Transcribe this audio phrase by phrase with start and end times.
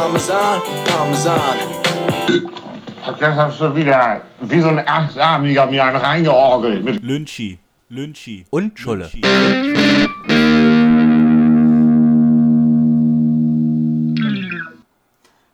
[0.00, 1.58] Parmesan, Parmesan.
[3.18, 6.82] Das hast du wieder wie so ein Achtarmiger mir einen reingeorgelt.
[6.82, 7.58] Mit Lynchi.
[7.90, 8.46] Lynchi.
[8.48, 9.10] Und Schulle.
[9.12, 10.08] Lynchi.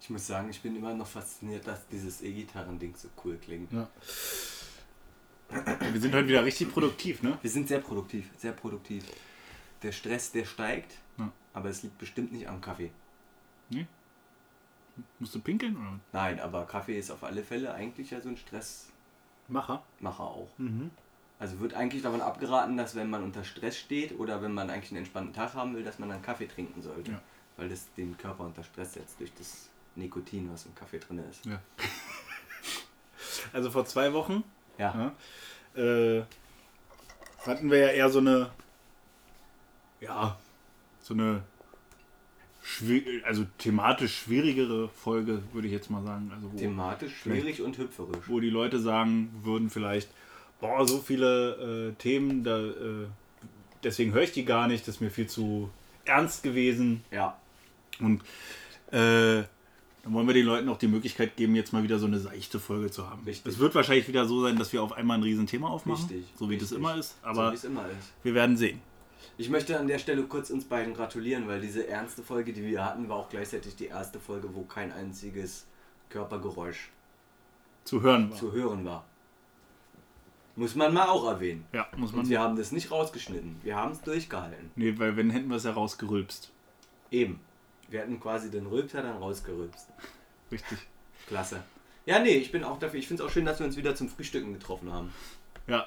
[0.00, 3.72] Ich muss sagen, ich bin immer noch fasziniert, dass dieses E-Gitarren-Ding so cool klingt.
[3.72, 3.88] Ja.
[5.92, 7.36] Wir sind heute wieder richtig produktiv, ne?
[7.42, 9.04] Wir sind sehr produktiv, sehr produktiv.
[9.82, 11.32] Der Stress, der steigt, Ja.
[11.52, 12.92] aber es liegt bestimmt nicht am Kaffee.
[13.70, 13.86] Nee?
[15.18, 16.00] Musst du pinkeln oder?
[16.12, 20.24] Nein, aber Kaffee ist auf alle Fälle eigentlich ja so ein Stressmacher Macher.
[20.24, 20.48] auch.
[20.58, 20.90] Mhm.
[21.38, 24.90] Also wird eigentlich davon abgeraten, dass wenn man unter Stress steht oder wenn man eigentlich
[24.90, 27.12] einen entspannten Tag haben will, dass man dann Kaffee trinken sollte.
[27.12, 27.20] Ja.
[27.58, 31.44] Weil das den Körper unter Stress setzt durch das Nikotin, was im Kaffee drin ist.
[31.46, 31.60] Ja.
[33.52, 34.42] Also vor zwei Wochen
[34.78, 35.12] Ja.
[35.76, 35.82] Ja.
[35.82, 36.24] Äh,
[37.46, 38.50] hatten wir ja eher so eine,
[40.00, 40.36] ja,
[41.00, 41.42] so eine,
[43.24, 46.30] also thematisch schwierigere Folge, würde ich jetzt mal sagen.
[46.34, 48.24] Also wo, Thematisch schwierig und hüpferisch.
[48.28, 50.08] wo die Leute sagen würden vielleicht,
[50.60, 53.06] boah, so viele äh, Themen, da, äh,
[53.84, 55.70] deswegen höre ich die gar nicht, das ist mir viel zu
[56.04, 57.02] ernst gewesen.
[57.10, 57.36] Ja.
[58.00, 58.22] Und
[58.90, 59.44] äh,
[60.02, 62.60] dann wollen wir den Leuten auch die Möglichkeit geben, jetzt mal wieder so eine seichte
[62.60, 63.24] Folge zu haben.
[63.24, 63.52] Richtig.
[63.54, 66.06] Es wird wahrscheinlich wieder so sein, dass wir auf einmal ein Riesenthema aufmachen.
[66.06, 66.78] Richtig, So wie das richtig.
[66.78, 67.16] immer ist.
[67.22, 68.12] so Aber wie es immer ist.
[68.22, 68.80] wir werden sehen.
[69.38, 72.84] Ich möchte an der Stelle kurz uns beiden gratulieren, weil diese ernste Folge, die wir
[72.84, 75.66] hatten, war auch gleichzeitig die erste Folge, wo kein einziges
[76.08, 76.90] Körpergeräusch
[77.84, 78.36] Zu hören war.
[78.38, 79.04] zu hören war.
[80.54, 81.66] Muss man mal auch erwähnen.
[81.72, 82.20] Ja, muss man.
[82.22, 83.56] Und wir haben das nicht rausgeschnitten.
[83.62, 84.70] Wir haben es durchgehalten.
[84.74, 86.50] Nee, weil wenn hätten wir es ja rausgerülpst.
[87.10, 87.40] Eben.
[87.90, 89.88] Wir hatten quasi den Rülpser dann rausgerülpst.
[90.50, 90.78] Richtig.
[91.26, 91.62] Klasse.
[92.06, 92.98] Ja, nee, ich bin auch dafür.
[92.98, 95.12] Ich finde es auch schön, dass wir uns wieder zum Frühstücken getroffen haben.
[95.66, 95.86] Ja.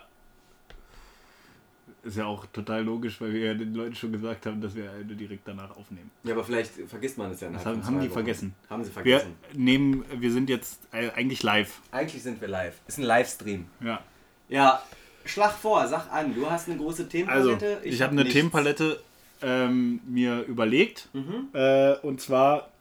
[2.03, 4.89] Ist ja auch total logisch, weil wir ja den Leuten schon gesagt haben, dass wir
[4.91, 6.09] eine direkt danach aufnehmen.
[6.23, 8.13] Ja, aber vielleicht vergisst man es ja innerhalb haben, haben die Wochen.
[8.13, 8.55] vergessen.
[8.69, 9.35] Haben sie Wir vergessen.
[9.53, 11.81] nehmen, wir sind jetzt eigentlich live.
[11.91, 12.75] Eigentlich sind wir live.
[12.87, 13.65] Ist ein Livestream.
[13.83, 13.99] Ja.
[14.47, 14.81] Ja,
[15.25, 16.33] schlag vor, sag an.
[16.33, 17.09] Du hast eine große Also,
[17.55, 17.79] Themenpalette.
[17.83, 18.33] ich, hab habe eine nichts.
[18.35, 18.99] Themenpalette
[19.41, 21.09] ähm, mir überlegt.
[21.13, 21.49] Mhm.
[21.53, 22.71] Äh, und zwar,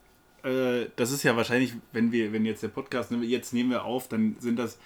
[0.44, 3.84] äh, das ist ja wahrscheinlich, wenn wir, wenn jetzt der Podcast, ne, jetzt nehmen wir
[3.84, 4.78] auf, dann sind das,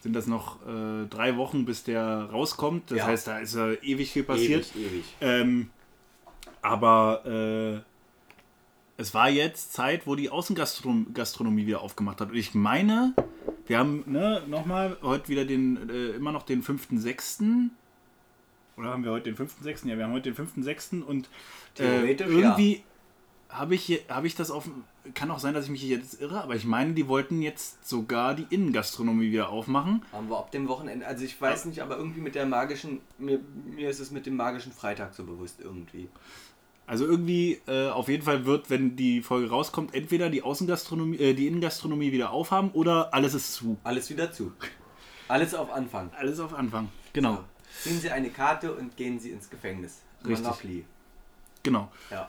[0.00, 2.90] sind das noch äh, drei Wochen, bis der rauskommt.
[2.90, 3.06] Das Ja.
[3.06, 4.70] heißt, da ist ja ewig viel passiert.
[4.76, 5.04] Ewig, ewig.
[5.20, 5.70] Ähm,
[6.62, 7.24] aber
[8.96, 12.30] äh, es war jetzt Zeit, wo die Außengastronomie wieder aufgemacht hat.
[12.30, 13.14] Und ich meine,
[13.66, 17.68] wir haben ne, nochmal heute wieder den, äh, immer noch den 5.6.
[18.76, 19.88] Oder haben wir heute den 5.6.?
[19.88, 21.02] Ja, wir haben heute den 5.6.
[21.02, 21.28] und
[21.78, 22.82] äh, irgendwie
[23.48, 24.68] habe ich, hier- habe ich das auf.
[25.14, 28.34] Kann auch sein, dass ich mich jetzt irre, aber ich meine, die wollten jetzt sogar
[28.34, 30.04] die Innengastronomie wieder aufmachen.
[30.12, 33.38] Haben wir ab dem Wochenende, also ich weiß nicht, aber irgendwie mit der magischen, mir,
[33.64, 36.08] mir ist es mit dem magischen Freitag so bewusst irgendwie.
[36.88, 41.34] Also irgendwie, äh, auf jeden Fall wird, wenn die Folge rauskommt, entweder die Außengastronomie, äh,
[41.34, 43.76] die Innengastronomie wieder aufhaben oder alles ist zu.
[43.84, 44.52] Alles wieder zu.
[45.28, 46.10] Alles auf Anfang.
[46.18, 46.88] Alles auf Anfang.
[47.12, 47.44] Genau.
[47.82, 50.00] Ziehen Sie eine Karte und gehen Sie ins Gefängnis.
[50.24, 50.44] Richtig.
[50.44, 50.84] Monopoly.
[51.62, 51.90] Genau.
[52.10, 52.28] Ja.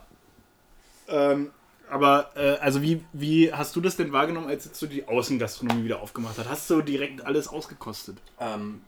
[1.07, 1.51] Ähm,
[1.90, 5.85] aber, äh, also wie, wie hast du das denn wahrgenommen, als jetzt so die Außengastronomie
[5.85, 6.50] wieder aufgemacht hat?
[6.50, 8.18] Hast du direkt alles ausgekostet?
[8.40, 8.81] Ähm,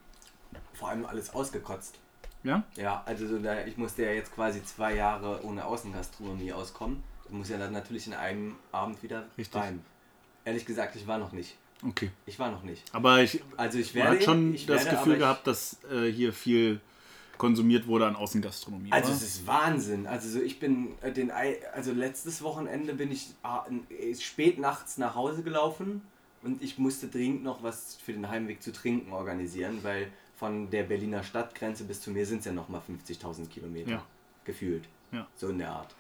[0.74, 1.96] vor allem alles ausgekotzt.
[2.44, 2.64] Ja?
[2.76, 7.04] Ja, also so da, ich musste ja jetzt quasi zwei Jahre ohne Außengastronomie auskommen.
[7.26, 9.62] Ich muss ja dann natürlich in einem Abend wieder Richtig.
[9.62, 9.84] rein.
[10.46, 11.56] Ehrlich gesagt, ich war noch nicht.
[11.86, 12.12] Okay.
[12.26, 12.84] Ich war noch nicht.
[12.94, 16.12] Aber ich, Also ich man werde hat schon ich das werde, Gefühl gehabt, dass äh,
[16.12, 16.82] hier viel
[17.40, 18.92] konsumiert wurde an Außengastronomie.
[18.92, 19.16] Also oder?
[19.18, 20.06] es ist Wahnsinn.
[20.06, 24.60] Also so ich bin äh, den Ei- also letztes Wochenende bin ich ah, äh, spät
[24.60, 26.02] nachts nach Hause gelaufen
[26.44, 30.84] und ich musste dringend noch was für den Heimweg zu trinken organisieren, weil von der
[30.84, 34.04] Berliner Stadtgrenze bis zu mir sind es ja nochmal 50.000 Kilometer Ja.
[34.46, 34.84] gefühlt.
[35.12, 35.26] Ja.
[35.36, 35.96] So in der Art.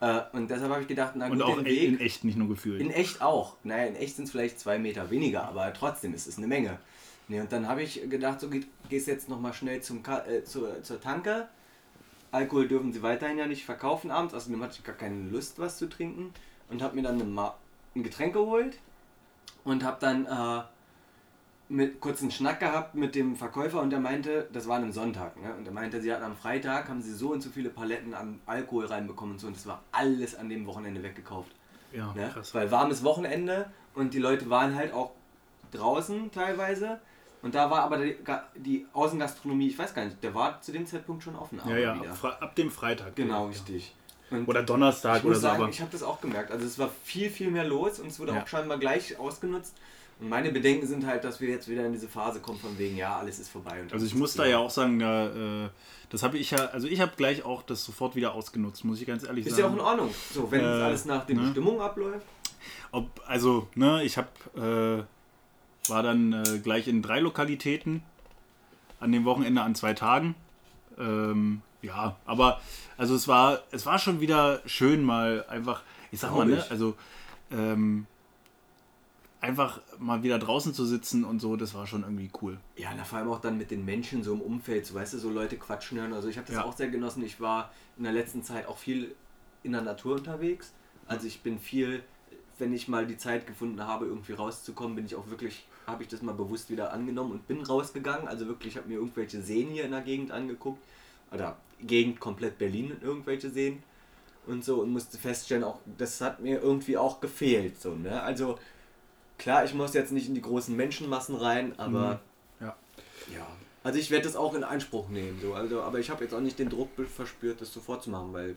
[0.00, 1.82] Äh, und deshalb habe ich gedacht, na Und gut, auch den in, Weg.
[1.88, 2.80] in echt nicht nur gefühlt.
[2.80, 3.56] In echt auch.
[3.64, 6.78] Naja, in echt sind es vielleicht zwei Meter weniger, aber trotzdem ist es eine Menge.
[7.28, 10.44] Nee, und dann habe ich gedacht, so geht, gehst jetzt nochmal schnell zum Ka äh,
[10.44, 11.48] zur, zur Tanke.
[12.32, 15.78] Alkohol dürfen sie weiterhin ja nicht verkaufen abends, außerdem hatte ich gar keine Lust, was
[15.78, 16.32] zu trinken.
[16.68, 17.20] Und habe mir dann
[17.94, 18.78] ein Getränk geholt
[19.64, 20.62] und habe dann äh,
[21.68, 25.40] mit kurzen Schnack gehabt mit dem Verkäufer und der meinte, das war an einem Sonntag,
[25.40, 25.54] ne?
[25.54, 28.40] Und er meinte, sie hatten am Freitag, haben sie so und so viele Paletten an
[28.46, 31.52] Alkohol reinbekommen und so und das war alles an dem Wochenende weggekauft.
[31.92, 32.30] ja, Ne?
[32.32, 32.54] krass.
[32.54, 35.12] Weil warmes Wochenende und die Leute waren halt auch
[35.70, 37.00] draußen teilweise.
[37.44, 40.72] Und da war aber die, Ga- die Außengastronomie, ich weiß gar nicht, der war zu
[40.72, 41.58] dem Zeitpunkt schon offen.
[41.58, 42.42] Ja, aber ja, wieder.
[42.42, 43.14] ab, dem Freitag.
[43.14, 43.48] Genau, ja.
[43.50, 43.94] richtig.
[44.30, 45.42] Und Oder Donnerstag ich oder muss so.
[45.48, 46.50] sagen, aber ich habe das auch gemerkt.
[46.50, 48.42] Also es war viel, viel mehr los und es wurde Ja.
[48.42, 49.74] auch scheinbar gleich ausgenutzt.
[50.20, 52.96] Und meine Bedenken sind halt, dass wir jetzt wieder in diese Phase kommen von wegen,
[52.96, 53.82] ja, alles ist vorbei.
[53.92, 55.68] Also ich ist muss da ja auch sagen, da, äh,
[56.08, 59.06] das habe ich ja, also ich habe gleich auch das sofort wieder ausgenutzt, muss ich
[59.06, 59.80] ganz ehrlich Ist ja auch sagen.
[59.80, 60.14] in Ordnung.
[60.32, 61.42] So, wenn Äh, alles nach den ne?
[61.42, 62.24] Bestimmungen abläuft.
[62.92, 65.04] ob, also, ne, ich habe, äh,
[65.88, 68.02] war dann äh, gleich in drei Lokalitäten
[69.00, 70.34] an dem Wochenende an zwei Tagen.
[70.98, 72.60] Ähm, ja, aber
[72.96, 76.94] also es war, es war schon wieder schön mal einfach, ich sag mal, ne, also
[77.50, 78.06] ähm,
[79.40, 82.58] einfach mal wieder draußen zu sitzen und so, das war schon irgendwie cool.
[82.76, 85.18] Ja, na, vor allem auch dann mit den Menschen so im Umfeld, so weißt du,
[85.18, 86.14] so Leute quatschen hören.
[86.14, 86.64] Also ich habe das Ja.
[86.64, 87.22] auch sehr genossen.
[87.22, 89.14] Ich war in der letzten Zeit auch viel
[89.62, 90.72] in der Natur unterwegs.
[91.06, 92.02] Also ich bin viel,
[92.58, 96.08] wenn ich mal die Zeit gefunden habe, irgendwie rauszukommen, bin ich auch wirklich, habe ich
[96.08, 98.28] das mal bewusst wieder angenommen und bin rausgegangen.
[98.28, 100.82] Also wirklich, habe mir irgendwelche Seen hier in der Gegend angeguckt.
[101.32, 103.82] Oder Gegend komplett Berlin irgendwelche Seen
[104.46, 107.80] und so und musste feststellen, auch das hat mir irgendwie auch gefehlt.
[107.80, 108.22] So, ne?
[108.22, 108.58] Also
[109.38, 112.20] klar, ich muss jetzt nicht in die großen Menschenmassen rein, aber
[112.60, 112.76] Ja.
[113.32, 113.46] ja.
[113.82, 115.52] Also ich werde das auch in Anspruch nehmen, so.
[115.52, 118.56] Also, aber ich habe jetzt auch nicht den Druck verspürt, das sofort zu machen, weil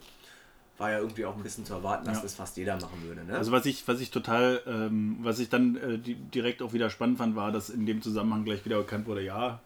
[0.77, 2.23] war ja irgendwie auch ein bisschen zu erwarten, dass Ja.
[2.23, 3.23] das fast jeder machen würde.
[3.23, 3.35] Ne?
[3.37, 6.89] Also was ich, was ich total, ähm, was ich dann äh, di direkt auch wieder
[6.89, 9.59] spannend fand, war, dass in dem Zusammenhang gleich wieder bekannt wurde, ja,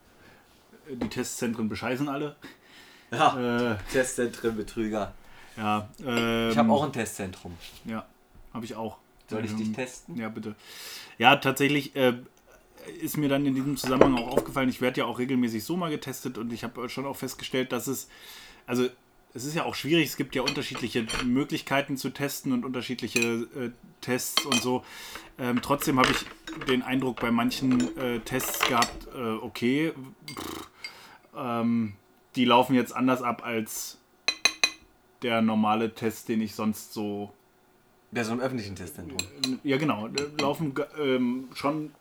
[0.90, 2.36] äh, die Testzentren bescheißen alle.
[3.12, 5.14] ja, Äh, Testzentren, Betrüger.
[5.58, 7.58] ja, ähm, Ich habe auch ein Testzentrum.
[7.86, 8.06] Ja,
[8.54, 8.98] habe ich auch.
[9.30, 10.18] Soll ich dich Ähm, testen?
[10.18, 10.56] Ja, bitte.
[11.18, 12.14] Ja, tatsächlich äh,
[13.02, 15.90] ist mir dann in diesem Zusammenhang auch aufgefallen, ich werde ja auch regelmäßig so mal
[15.90, 18.08] getestet und ich habe schon auch festgestellt, dass es,
[18.66, 18.88] also
[19.34, 23.72] es ist ja auch schwierig, es gibt ja unterschiedliche Möglichkeiten zu testen und unterschiedliche äh,
[24.02, 24.84] Tests und so.
[25.40, 29.94] Ähm, trotzdem habe ich den Eindruck bei manchen äh, Tests gehabt, äh, okay,
[30.28, 30.70] pff,
[31.36, 31.94] ähm,
[32.36, 33.98] die laufen jetzt anders ab als
[35.22, 37.32] der normale Test, den ich sonst so
[38.12, 39.20] Der so im öffentlichen Testzentrum.
[39.64, 40.10] ja, genau.
[40.40, 41.92] Laufen ähm, schon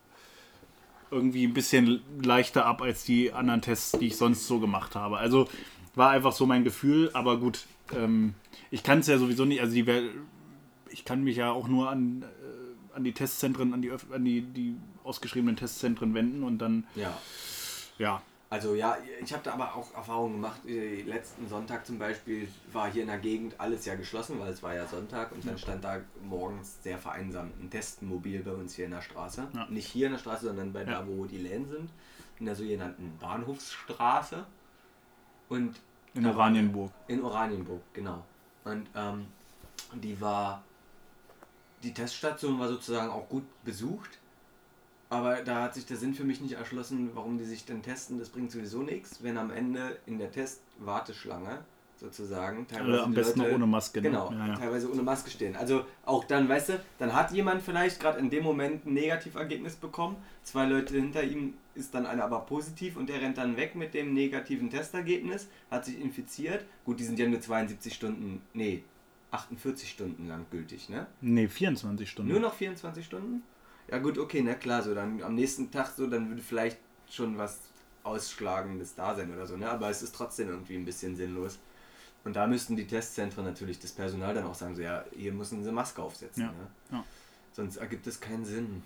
[1.10, 5.18] irgendwie ein bisschen leichter ab als die anderen Tests, die ich sonst so gemacht habe.
[5.18, 5.48] Also
[5.94, 7.66] war einfach so mein Gefühl, aber gut,
[7.96, 8.34] ähm,
[8.70, 10.10] ich kann es ja sowieso nicht, also die
[10.88, 14.42] ich kann mich ja auch nur an, äh, an die Testzentren, an die, an die,
[14.42, 17.16] die ausgeschriebenen Testzentren wenden und dann, Ja.
[17.98, 20.60] ja, Also ja, ich habe da aber auch Erfahrungen gemacht.
[20.66, 24.62] Äh, Letzten Sonntag zum Beispiel war hier in der Gegend alles ja geschlossen, weil es
[24.64, 28.86] war ja Sonntag und dann stand da morgens sehr vereinsamt ein Testmobil bei uns hier
[28.86, 29.46] in der Straße.
[29.54, 29.66] Ja.
[29.70, 31.00] Nicht hier in der Straße, sondern bei Ja.
[31.00, 31.90] da, wo die Läden sind.
[32.40, 34.44] In der sogenannten Bahnhofsstraße.
[35.50, 35.76] Und
[36.14, 36.90] in da Oranienburg.
[37.08, 38.24] In Oranienburg, genau.
[38.64, 39.26] Und ähm,
[39.94, 40.62] die war,
[41.82, 44.18] die Teststation war sozusagen auch gut besucht.
[45.10, 48.18] Aber da hat sich der Sinn für mich nicht erschlossen, warum die sich denn testen.
[48.18, 51.64] Das bringt sowieso nichts, wenn am Ende in der Testwarteschlange
[52.00, 54.00] sozusagen Alle am die besten Leute- noch ohne Maske.
[54.00, 54.08] ne?
[54.08, 54.54] Genau, Ja, ja.
[54.56, 55.54] teilweise ohne Maske stehen.
[55.54, 59.76] Also auch dann, weißt du, dann hat jemand vielleicht gerade in dem Moment ein Negativergebnis
[59.76, 60.16] bekommen.
[60.42, 63.92] Zwei Leute hinter ihm ist dann einer aber positiv und der rennt dann weg mit
[63.94, 66.64] dem negativen Testergebnis, hat sich infiziert.
[66.84, 68.82] Gut, die sind ja nur 72 Stunden, nee,
[69.30, 71.06] 48 Stunden lang gültig, ne?
[71.20, 72.32] Nee, 24 Stunden.
[72.32, 73.42] Nur noch 24 Stunden?
[73.90, 77.36] Ja gut, okay, na klar, so dann am nächsten Tag so, dann würde vielleicht schon
[77.38, 77.60] was
[78.02, 79.70] Ausschlagendes da sein oder so, ne?
[79.70, 81.58] Aber es ist trotzdem irgendwie ein bisschen sinnlos.
[82.24, 85.64] Und da müssten die Testzentren natürlich das Personal dann auch sagen, so ja, hier müssen
[85.64, 86.66] sie Maske aufsetzen, Ja, ne?
[86.92, 87.04] ja.
[87.52, 88.82] Sonst ergibt es keinen Sinn.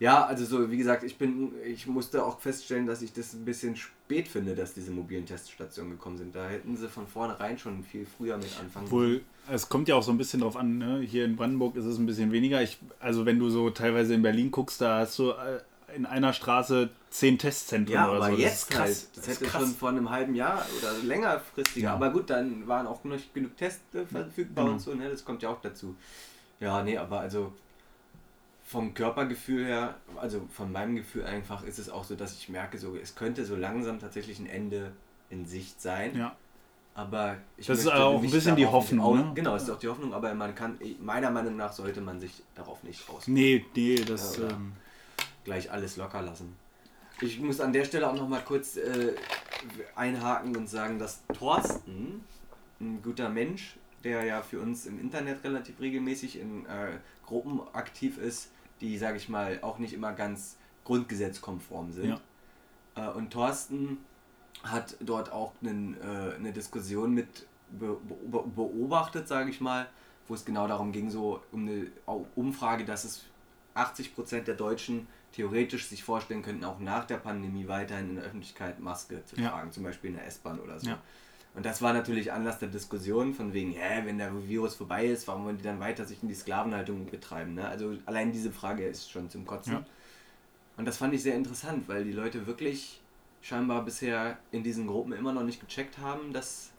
[0.00, 3.44] Ja, also so, wie gesagt, ich bin, ich musste auch feststellen, dass ich das ein
[3.44, 6.36] bisschen spät finde, dass diese mobilen Teststationen gekommen sind.
[6.36, 10.02] Da hätten sie von vornherein schon viel früher mit anfangen Obwohl, es kommt ja auch
[10.04, 11.00] so ein bisschen drauf an, ne?
[11.00, 12.62] hier in Brandenburg ist es ein bisschen weniger.
[12.62, 15.60] Ich, also wenn du so teilweise in Berlin guckst, da hast du äh,
[15.94, 18.40] in einer Straße zehn Testzentren Ja, oder aber so.
[18.42, 18.90] jetzt das halt.
[18.90, 19.10] ist krass.
[19.14, 19.62] Das, Das hätte krass.
[19.62, 21.88] schon vor einem halben Jahr oder längerfristiger.
[21.88, 21.94] Ja.
[21.94, 24.74] Aber gut, dann waren auch nicht genug Tests verfügbar Genau.
[24.74, 25.08] und so, ne?
[25.10, 25.94] Das kommt ja auch dazu.
[26.60, 27.52] Ja, nee, aber also
[28.64, 32.76] vom Körpergefühl her, also von meinem Gefühl einfach, ist es auch so, dass ich merke,
[32.76, 34.92] so es könnte so langsam tatsächlich ein Ende
[35.30, 36.14] in Sicht sein.
[36.16, 36.36] Ja.
[36.94, 39.32] Aber ich Das ist auch ein bisschen die Hoffnung, ne?
[39.34, 42.82] Genau, ist auch die Hoffnung, aber man kann, meiner Meinung nach sollte man sich darauf
[42.82, 44.36] nicht aus Nee, nee, das.
[44.36, 44.72] Ja, ähm,
[45.48, 46.54] gleich alles locker lassen.
[47.22, 49.14] Ich muss an der Stelle auch noch mal kurz äh,
[49.96, 52.22] einhaken und sagen, dass Thorsten,
[52.80, 58.18] ein guter Mensch, der ja für uns im Internet relativ regelmäßig in äh, Gruppen aktiv
[58.18, 58.50] ist,
[58.82, 62.20] die, sage ich mal, auch nicht immer ganz grundgesetzkonform sind.
[62.94, 63.08] Ja.
[63.08, 64.04] Äh, und Thorsten
[64.62, 67.96] hat dort auch einen, äh, eine Diskussion mit be
[68.30, 69.88] be beobachtet, sage ich mal,
[70.26, 71.86] wo es genau darum ging, so um eine
[72.36, 73.24] Umfrage, dass es
[73.74, 78.80] 80% der Deutschen theoretisch sich vorstellen könnten, auch nach der Pandemie weiterhin in der Öffentlichkeit
[78.80, 79.50] Maske zu Ja.
[79.50, 80.88] tragen, zum Beispiel in der S-Bahn oder so.
[80.88, 80.98] Ja.
[81.54, 85.26] Und das war natürlich Anlass der Diskussion von wegen, hä, wenn der Virus vorbei ist,
[85.28, 87.54] warum wollen die dann weiter sich in die Sklavenhaltung betreiben?
[87.54, 87.66] Ne?
[87.66, 89.72] Also allein diese Frage ist schon zum Kotzen.
[89.72, 89.84] Ja.
[90.76, 93.00] Und das fand ich sehr interessant, weil die Leute wirklich
[93.42, 96.70] scheinbar bisher in diesen Gruppen immer noch nicht gecheckt haben, dass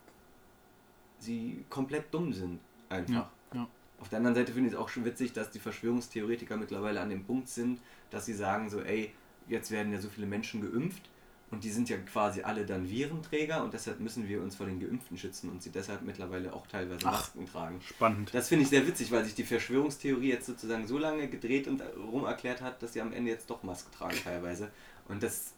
[1.18, 2.60] sie komplett dumm sind.
[2.88, 3.12] Einfach.
[3.14, 3.68] ja, ja.
[4.00, 7.10] Auf der anderen Seite finde ich es auch schon witzig, dass die Verschwörungstheoretiker mittlerweile an
[7.10, 9.12] dem Punkt sind, dass sie sagen so, ey,
[9.48, 11.02] jetzt werden ja so viele Menschen geimpft
[11.50, 14.78] und die sind ja quasi alle dann Virenträger und deshalb müssen wir uns vor den
[14.78, 17.12] Geimpften schützen und sie deshalb mittlerweile auch teilweise Ach.
[17.12, 17.80] Masken tragen.
[17.82, 18.32] Spannend.
[18.32, 21.82] Das finde ich sehr witzig, weil sich die Verschwörungstheorie jetzt sozusagen so lange gedreht und
[21.96, 24.70] rum erklärt hat, dass sie am Ende jetzt doch Maske tragen teilweise.
[25.08, 25.52] Und das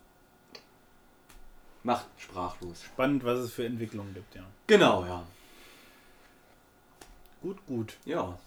[1.83, 2.83] macht sprachlos.
[2.83, 4.45] Spannend, was es für Entwicklungen gibt, ja.
[4.67, 5.27] Genau, ja.
[7.43, 7.97] Gut, gut.
[8.07, 8.39] Ja.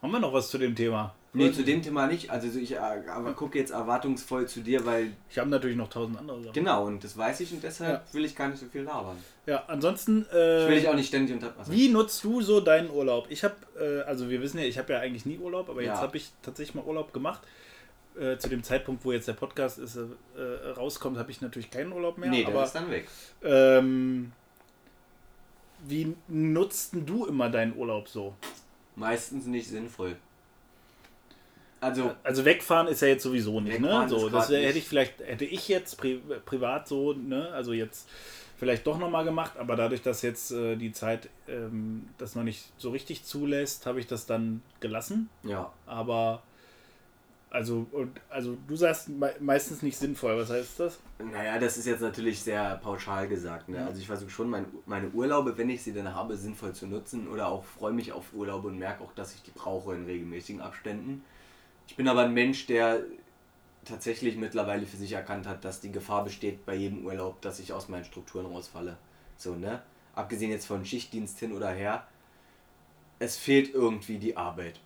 [0.00, 1.14] Haben wir noch was zu dem Thema?
[1.32, 2.28] Nee, zu dem Thema nicht.
[2.28, 6.18] Also ich äh, aber gucke jetzt erwartungsvoll zu dir, weil Ich habe natürlich noch tausend
[6.18, 6.52] andere Sachen.
[6.54, 9.16] genau, und das weiß ich und deshalb will ich gar nicht so viel labern.
[9.46, 10.22] Ja, ansonsten.
[10.28, 11.54] Ich will Äh, dich auch nicht ständig unter.
[11.56, 13.26] Also, wie nutzt du so deinen Urlaub?
[13.28, 15.96] Ich habe, äh, also wir wissen ja, ich habe ja eigentlich nie Urlaub, aber jetzt
[15.98, 16.00] Ja.
[16.02, 17.40] habe ich tatsächlich mal Urlaub gemacht.
[18.18, 20.00] Äh, zu dem Zeitpunkt, wo jetzt der Podcast ist, äh,
[20.76, 22.28] rauskommt, habe ich natürlich keinen Urlaub mehr.
[22.28, 23.06] nee, der aber ist dann weg.
[23.44, 24.32] ähm,
[25.86, 28.34] wie nutzt denn du immer deinen Urlaub so?
[28.96, 30.16] Meistens nicht sinnvoll.
[31.80, 34.06] Also, Also wegfahren ist ja jetzt sowieso nicht, ne?
[34.08, 37.50] So, das hätte ich vielleicht, hätte ich jetzt pri privat so, ne?
[37.52, 38.08] Also jetzt
[38.58, 42.70] vielleicht doch nochmal gemacht, aber dadurch, dass jetzt äh, die Zeit ähm, das noch nicht
[42.76, 45.30] so richtig zulässt, habe ich das dann gelassen.
[45.44, 45.72] ja.
[45.86, 46.42] Aber
[47.52, 51.00] also, und, also du sagst me meistens nicht sinnvoll, was heißt das?
[51.18, 53.68] Naja, das ist jetzt natürlich sehr pauschal gesagt.
[53.68, 53.84] Ne?
[53.84, 57.26] Also ich versuche schon mein, meine Urlaube, wenn ich sie dann habe, sinnvoll zu nutzen
[57.26, 60.60] oder auch freue mich auf Urlaube und merke auch, dass ich die brauche in regelmäßigen
[60.60, 61.24] Abständen.
[61.90, 63.02] Ich bin aber ein Mensch, der
[63.84, 67.72] tatsächlich mittlerweile für sich erkannt hat, dass die Gefahr besteht bei jedem Urlaub, dass ich
[67.72, 68.96] aus meinen Strukturen rausfalle.
[69.36, 69.82] So, ne?
[70.14, 72.06] Abgesehen jetzt von Schichtdienst hin oder her,
[73.18, 74.78] es fehlt irgendwie die Arbeit.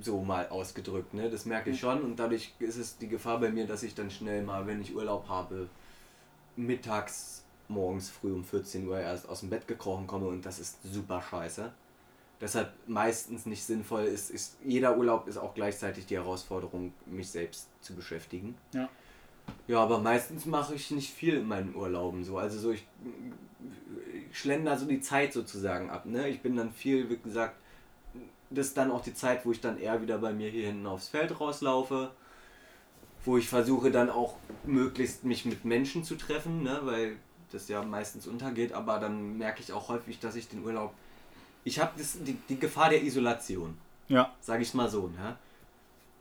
[0.00, 1.30] So mal ausgedrückt, ne?
[1.30, 4.10] Das merke ich schon und dadurch ist es die Gefahr bei mir, dass ich dann
[4.10, 5.70] schnell mal, wenn ich Urlaub habe,
[6.56, 10.76] mittags morgens früh um 14 Uhr erst aus dem Bett gekrochen komme und das ist
[10.82, 11.72] super scheiße.
[12.40, 17.68] Deshalb meistens nicht sinnvoll ist, ist jeder Urlaub ist auch gleichzeitig die Herausforderung, mich selbst
[17.80, 18.56] zu beschäftigen.
[18.72, 18.88] Ja.
[19.66, 22.38] Ja, aber meistens mache ich nicht viel in meinen Urlauben so.
[22.38, 22.86] Also so ich,
[24.12, 26.06] ich schlender so die Zeit sozusagen ab.
[26.06, 26.28] Ne?
[26.28, 27.56] Ich bin dann viel, wie gesagt,
[28.50, 30.86] das ist dann auch die Zeit, wo ich dann eher wieder bei mir hier hinten
[30.86, 32.10] aufs Feld rauslaufe.
[33.24, 36.80] Wo ich versuche dann auch möglichst mich mit Menschen zu treffen, ne?
[36.82, 37.16] weil
[37.50, 40.92] das ja meistens untergeht, aber dann merke ich auch häufig, dass ich den Urlaub.
[41.64, 41.92] Ich habe
[42.26, 43.76] die, die Gefahr der Isolation
[44.08, 44.32] Ja.
[44.40, 45.08] sage ich mal so.
[45.08, 45.36] Ne?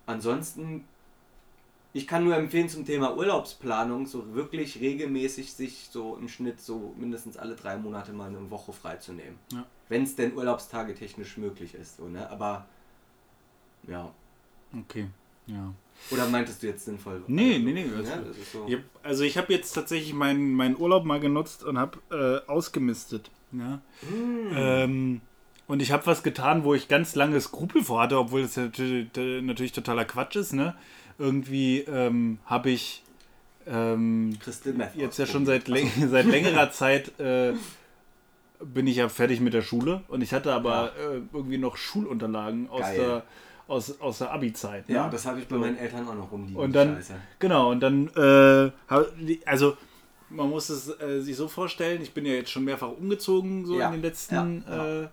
[0.05, 0.85] Ansonsten,
[1.93, 6.93] ich kann nur empfehlen zum Thema Urlaubsplanung, so wirklich regelmäßig sich so im Schnitt so
[6.97, 9.37] mindestens alle drei Monate mal eine Woche freizunehmen.
[9.51, 9.65] Ja.
[9.89, 11.97] Wenn es denn Urlaubstage technisch möglich ist.
[11.97, 12.29] So, ne?
[12.29, 12.65] Aber
[13.87, 14.11] ja.
[14.79, 15.07] Okay.
[15.45, 15.73] Ja.
[16.09, 17.21] Oder meintest du jetzt sinnvoll?
[17.27, 18.65] Nee, nee, nee, Ja, das- das ist so.
[18.67, 22.49] Ich hab, also ich habe jetzt tatsächlich meinen meinen Urlaub mal genutzt und habe äh,
[22.49, 23.29] ausgemistet.
[23.51, 23.81] Ja.
[24.55, 25.21] Ähm,
[25.73, 28.65] und ich habe was getan, wo ich ganz lange Skrupel vor hatte, obwohl das ja
[28.65, 30.53] natürlich, äh, natürlich totaler Quatsch ist.
[30.53, 30.75] Ne?
[31.17, 33.01] Irgendwie ähm, habe ich
[33.65, 34.37] ähm,
[34.93, 37.53] jetzt ja schon seit, läng seit längerer Zeit äh,
[38.63, 42.69] bin ich ja fertig mit der Schule und ich hatte aber äh, irgendwie noch Schulunterlagen
[42.69, 42.97] aus Geil.
[42.99, 43.23] der,
[43.67, 44.87] aus, aus der Abi-Zeit.
[44.89, 45.11] Ja, ne?
[45.11, 46.61] das habe ich bei meinen Eltern auch noch rumliegen.
[46.61, 47.15] Und dann, Scheiße.
[47.39, 48.71] genau, und dann, äh,
[49.47, 49.75] also
[50.29, 53.79] man muss es äh, sich so vorstellen, ich bin ja jetzt schon mehrfach umgezogen, so
[53.79, 55.09] Ja, in den letzten, ja,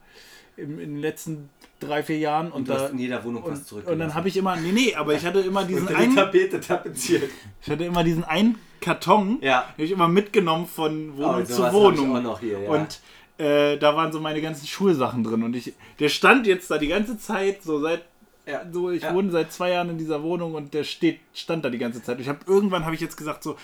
[0.61, 1.49] Äh, in, den letzten
[1.81, 2.47] drei, vier Jahren.
[2.52, 3.93] Und, Und da, in jeder Wohnung was und, zurückgelassen.
[4.02, 7.31] und dann habe ich immer, nee, nee, aber ich hatte immer diesen einen, Tapete tapeziert.
[7.62, 9.67] ich hatte immer diesen einen Karton, Ja.
[9.79, 12.38] den ich immer mitgenommen von Wohnung Oh, zu Wohnung.
[12.40, 12.71] hier, ja.
[12.71, 13.00] Und
[13.38, 15.43] äh, da waren so meine ganzen Schulsachen drin.
[15.43, 18.02] Und ich, der stand jetzt da die ganze Zeit, so seit
[18.47, 18.62] Ja.
[18.71, 19.14] so, ich Ja.
[19.14, 22.17] wohne seit zwei Jahren in dieser Wohnung und der steht, stand da die ganze Zeit.
[22.17, 23.57] Und ich habe irgendwann habe ich jetzt gesagt so,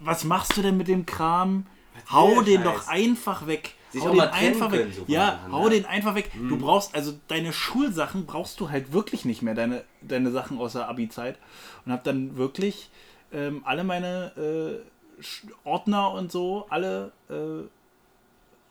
[0.00, 1.66] was machst du denn mit dem Kram?
[2.10, 2.64] Hau der den Scheiß?
[2.64, 3.74] doch einfach weg.
[3.92, 4.88] Sich hau den einfach weg.
[4.94, 5.70] so ja, Sachen, hau ne?
[5.70, 6.30] den einfach weg.
[6.34, 10.72] Du brauchst also deine Schulsachen brauchst du halt wirklich nicht mehr, deine, deine Sachen aus
[10.72, 11.38] der Abi-Zeit.
[11.84, 12.90] Und habe dann wirklich
[13.32, 14.82] ähm, alle meine
[15.20, 15.22] äh,
[15.64, 17.68] Ordner und so alle äh,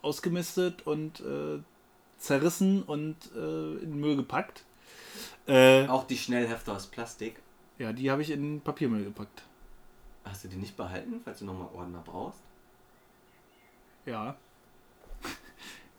[0.02, 1.60] ausgemistet und äh,
[2.18, 4.64] zerrissen und äh, in den Müll gepackt.
[5.48, 7.42] Äh, Auch die Schnellhefte aus Plastik.
[7.78, 9.44] ja, die habe ich in Papiermüll gepackt.
[10.24, 12.40] Hast du die nicht behalten, falls du nochmal Ordner brauchst?
[14.06, 14.36] Ja.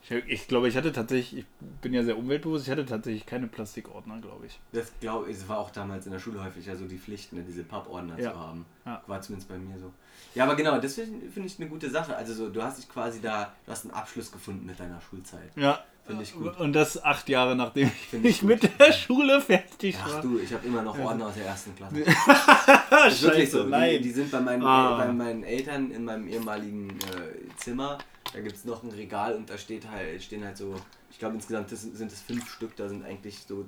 [0.04, 1.47] Ich, ich glaube, ich hatte tatsächlich, ich
[1.80, 4.59] bin ja sehr umweltbewusst, ich hatte tatsächlich keine Plastikordner, glaube ich.
[4.73, 7.32] Das glaube ich, es war auch damals in der Schule häufig ja so die Pflicht,
[7.32, 8.32] ne, diese Pappordner Ja.
[8.32, 8.66] zu haben.
[8.85, 9.00] Ja.
[9.06, 9.92] War zumindest bei mir so.
[10.35, 12.16] Ja, aber genau, das finde find ich eine gute Sache.
[12.16, 15.50] Also so, du hast dich quasi da, du hast einen Abschluss gefunden mit deiner Schulzeit.
[15.56, 15.82] Ja.
[16.04, 16.59] Finde ich gut.
[16.59, 18.49] Und das acht Jahre nachdem ich ich gut.
[18.49, 20.21] mit der Schule fertig Ach war.
[20.23, 21.94] du, ich habe immer noch Ordner aus der ersten Klasse.
[22.90, 23.71] Das ist wirklich so.
[23.71, 24.97] Die, die sind bei meinen, Ah.
[24.97, 27.99] bei meinen Eltern in meinem ehemaligen äh, Zimmer
[28.32, 30.74] Da gibt es noch ein Regal und da steht halt, stehen halt so,
[31.10, 33.66] ich glaube insgesamt sind es fünf Stück, da sind eigentlich so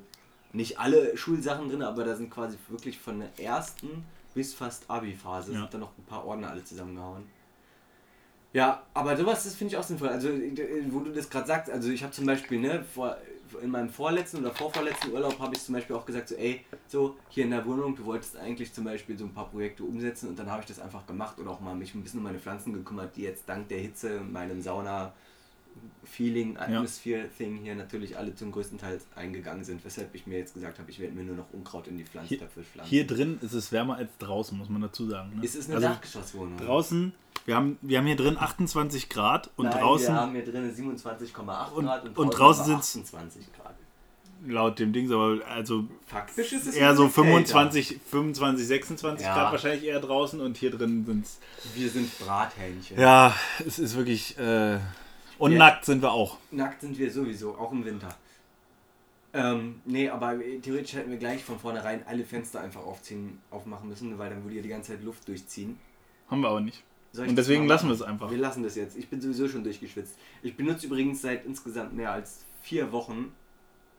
[0.52, 4.04] nicht alle Schulsachen drin, aber da sind quasi wirklich von der ersten
[4.35, 5.61] bis fast Abi-Phase Ja.
[5.61, 7.25] sind da noch ein paar Ordner alle zusammengehauen.
[8.52, 10.09] Ja, aber sowas, das finde ich auch sinnvoll.
[10.09, 13.16] Also, äh, wo du das gerade sagst, also ich habe zum Beispiel, ne, vor,
[13.63, 17.17] in meinem vorletzten oder vorvorletzten Urlaub habe ich zum Beispiel auch gesagt, so, ey, so,
[17.29, 20.39] hier in der Wohnung, du wolltest eigentlich zum Beispiel so ein paar Projekte umsetzen und
[20.39, 22.73] dann habe ich das einfach gemacht oder auch mal mich ein bisschen um meine Pflanzen
[22.73, 24.63] gekümmert, die jetzt dank der Hitze, meinem
[26.04, 30.78] Sauna-Feeling, Atmosphere-Thing hier natürlich alle zum größten Teil eingegangen sind, weshalb ich mir jetzt gesagt
[30.78, 32.90] habe, ich werde mir nur noch Unkraut in die Pflanztöpfe pflanzen.
[32.90, 35.37] Hier drin ist es wärmer als draußen, muss man dazu sagen.
[35.37, 35.45] Ne?
[35.45, 36.59] ist es eine also Dachgeschosswohnung?
[36.59, 37.12] draußen,
[37.47, 40.71] wir haben, wir haben hier drin 28 Grad und Nein, draußen, wir haben hier drin
[40.75, 42.64] 27,8 Und- Grad und, und draußen, draußen
[43.04, 43.75] sind's- 28 Grad.
[44.47, 49.26] laut dem Dings, aber also Faktisch ist es eher so ein bisschen 25, 25, 26
[49.26, 49.35] Ja.
[49.35, 51.38] Grad wahrscheinlich eher draußen und hier drin sind es.
[51.75, 52.99] Wir sind Brathähnchen.
[52.99, 53.35] Ja,
[53.66, 54.38] es ist wirklich.
[54.38, 54.78] Äh,
[55.38, 55.59] und Ja.
[55.59, 56.38] nackt sind wir auch.
[56.50, 58.09] Nackt sind wir sowieso, auch im Winter.
[59.33, 64.17] Ähm, nee, aber theoretisch hätten wir gleich von vornherein alle Fenster einfach aufziehen, aufmachen müssen,
[64.19, 65.79] weil dann würde ja die ganze Zeit Luft durchziehen.
[66.31, 66.83] Haben wir aber nicht.
[67.17, 68.31] Und deswegen lassen wir es einfach.
[68.31, 68.97] Wir lassen das jetzt.
[68.97, 70.17] Ich bin sowieso schon durchgeschwitzt.
[70.43, 73.33] Ich benutze übrigens seit insgesamt mehr als vier Wochen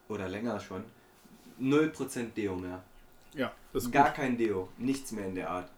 [0.09, 0.83] oder länger schon
[1.61, 2.83] 0% Deo mehr.
[3.33, 4.15] Ja, das ist Gar gut.
[4.15, 5.69] kein Deo, nichts mehr in der Art.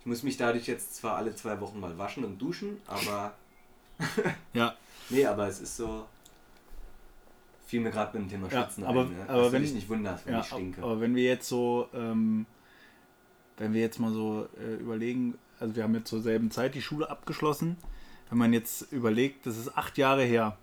[0.00, 3.34] Ich muss mich dadurch jetzt zwar alle zwei Wochen mal waschen und duschen, aber
[4.52, 4.76] Ja,
[5.10, 6.06] nee, aber es ist so.
[7.66, 9.24] Fiel mir gerade beim Thema Ja, Schwitzen aber- ein, ne?
[9.28, 10.82] aber wenn- dich nicht wunderst, wenn ja ich stinke.
[10.82, 12.44] aber wenn wir jetzt so, ähm,
[13.56, 16.82] wenn wir jetzt mal so äh, überlegen, also wir haben jetzt zur selben Zeit die
[16.82, 17.76] Schule abgeschlossen.
[18.28, 20.56] Wenn man jetzt überlegt, das ist acht Jahre her,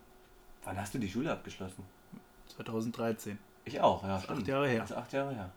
[0.66, 1.84] Wann hast du die Schule abgeschlossen?
[2.58, 3.40] 2013.
[3.66, 4.16] Ich auch, ja.
[4.18, 4.82] acht Jahre her.
[4.82, 5.50] Das ist acht Jahre her.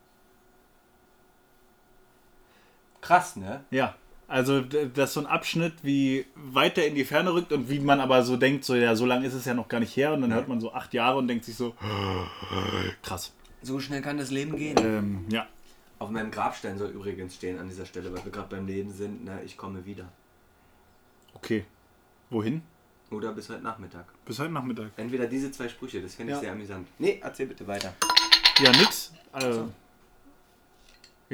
[3.01, 3.63] Krass, ne?
[3.69, 3.95] Ja,
[4.33, 7.79] also d- das ist so ein Abschnitt, wie weiter in die Ferne rückt und wie
[7.79, 10.13] man aber so denkt, so ja, so lange ist es ja noch gar nicht her
[10.13, 11.75] und dann hört man so acht Jahre und denkt sich so,
[13.01, 13.31] krass.
[13.61, 14.77] So schnell kann das Leben gehen.
[14.79, 15.47] Ähm, ja,
[15.99, 19.23] Auf meinem Grabstein soll übrigens stehen an dieser Stelle, weil wir gerade beim Leben sind,
[19.23, 19.41] ne?
[19.45, 20.05] Ich komme wieder.
[21.35, 21.63] okay.
[22.29, 22.61] Wohin?
[23.11, 24.05] Oder bis heute Nachmittag.
[24.25, 24.89] Bis heute Nachmittag.
[24.97, 26.41] Entweder diese zwei Sprüche, das fände ich Ja.
[26.41, 26.87] sehr amüsant.
[26.97, 27.93] Nee, erzähl bitte weiter.
[28.59, 29.13] Ja, nix.
[29.33, 29.59] Äh,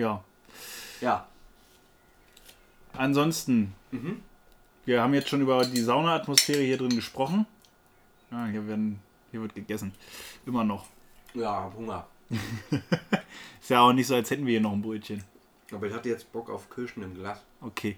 [0.02, 0.22] ja.
[1.00, 1.28] Ja.
[2.94, 4.22] Ansonsten, Mhm.
[4.86, 7.46] wir haben jetzt schon über die Saunaatmosphäre hier drin gesprochen.
[8.32, 9.00] Ja, hier, werden,
[9.32, 9.94] hier wird gegessen.
[10.46, 10.86] Immer noch.
[11.34, 12.08] Ja, hab Hunger.
[13.62, 15.24] Ist ja auch nicht so, als hätten wir hier noch ein Brötchen.
[15.72, 17.42] Aber ich hatte jetzt Bock auf Kirschen im Glas.
[17.62, 17.98] Okay.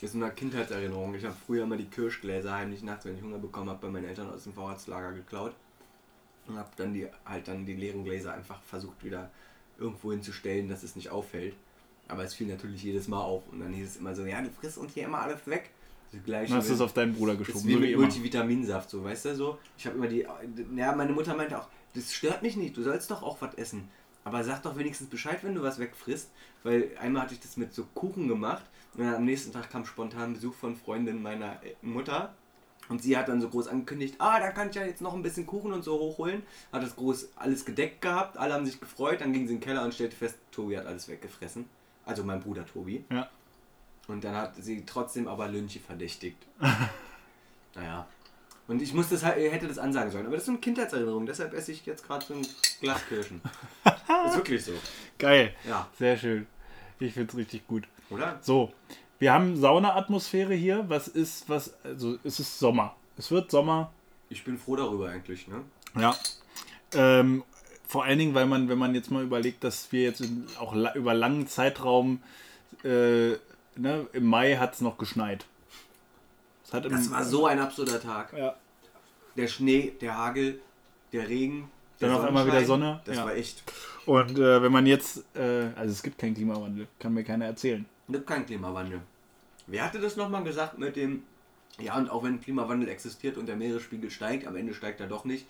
[0.00, 1.14] Das ist eine Kindheitserinnerung.
[1.14, 4.06] Ich habe früher immer die Kirschgläser heimlich nachts, wenn ich Hunger bekommen habe, bei meinen
[4.06, 5.54] Eltern aus dem Vorratslager geklaut.
[6.46, 9.30] Und habe dann die halt dann die leeren Gläser einfach versucht wieder
[9.78, 11.54] irgendwo hinzustellen, dass es nicht auffällt.
[12.10, 14.50] Aber es fiel natürlich jedes Mal auf und dann hieß es immer so, ja, du
[14.50, 15.70] frisst uns hier immer alles weg.
[16.12, 17.96] Das gleiche hast du es auf deinen Bruder geschoben, wie so wie.
[17.96, 19.58] Multivitaminsaft, so, weißt du, so.
[19.78, 20.26] Ich habe immer die,
[20.76, 23.88] ja, meine Mutter meinte auch, das stört mich nicht, du sollst doch auch was essen.
[24.24, 26.30] Aber sag doch wenigstens Bescheid, wenn du was wegfrisst,
[26.62, 29.86] weil einmal hatte ich das mit so Kuchen gemacht und dann am nächsten Tag kam
[29.86, 32.34] spontan Besuch von Freundin meiner äh, Mutter
[32.88, 35.22] und sie hat dann so groß angekündigt, ah, da kann ich ja jetzt noch ein
[35.22, 36.42] bisschen Kuchen und so hochholen.
[36.72, 39.64] Hat das groß alles gedeckt gehabt, alle haben sich gefreut, dann ging sie in den
[39.64, 41.66] Keller und stellte fest, Tobi hat alles weggefressen.
[42.10, 43.04] Also mein Bruder Tobi.
[43.08, 43.28] Ja.
[44.08, 46.44] Und dann hat sie trotzdem aber Lynchi verdächtigt.
[47.76, 48.04] naja.
[48.66, 50.26] Und ich muss das halt, hätte das ansagen sollen.
[50.26, 52.44] Aber das ist so eine Kindheitserinnerung, deshalb esse ich jetzt gerade so ein
[52.80, 53.40] Glas Kirschen.
[53.84, 54.72] ist wirklich so.
[55.18, 55.54] Geil.
[55.68, 55.88] Ja.
[55.96, 56.48] Sehr schön.
[56.98, 57.86] Ich finde es richtig gut.
[58.10, 58.40] Oder?
[58.42, 58.72] So,
[59.20, 60.84] wir haben Saunaatmosphäre hier.
[60.88, 62.96] Was ist, was, also es ist Sommer.
[63.16, 63.92] Es wird Sommer.
[64.30, 65.62] Ich bin froh darüber eigentlich, ne?
[65.96, 66.16] Ja.
[66.92, 67.44] Ähm,
[67.90, 70.76] vor allen Dingen, weil man, wenn man jetzt mal überlegt, dass wir jetzt in, auch
[70.76, 72.22] la über langen Zeitraum,
[72.84, 73.30] äh,
[73.74, 75.44] ne, im Mai hat es noch geschneit.
[76.64, 78.32] Es hat im, Das war so ein absurder Tag.
[78.38, 78.54] Ja.
[79.36, 80.60] Der Schnee, der Hagel,
[81.12, 81.68] der Regen.
[82.00, 82.64] Der Dann auf einmal wieder.
[82.64, 83.24] Sonne, Das ja.
[83.24, 83.64] war echt.
[84.06, 87.84] Und äh, wenn man jetzt, äh, also es gibt keinen Klimawandel, kann mir keiner erzählen.
[88.08, 89.00] Gibt keinen Klimawandel.
[89.66, 91.24] Wer hatte das nochmal gesagt mit dem,
[91.80, 95.24] ja, und auch wenn Klimawandel existiert und der Meeresspiegel steigt, am Ende steigt er doch
[95.24, 95.44] nicht,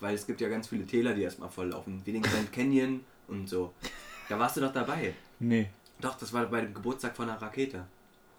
[0.00, 3.48] weil es gibt ja ganz viele Täler, die erstmal volllaufen, wie den Grand Canyon und
[3.48, 3.72] so.
[4.28, 5.14] Da warst du doch dabei.
[5.38, 5.68] Nee.
[6.00, 7.84] Doch, das war bei dem Geburtstag von einer Rakete.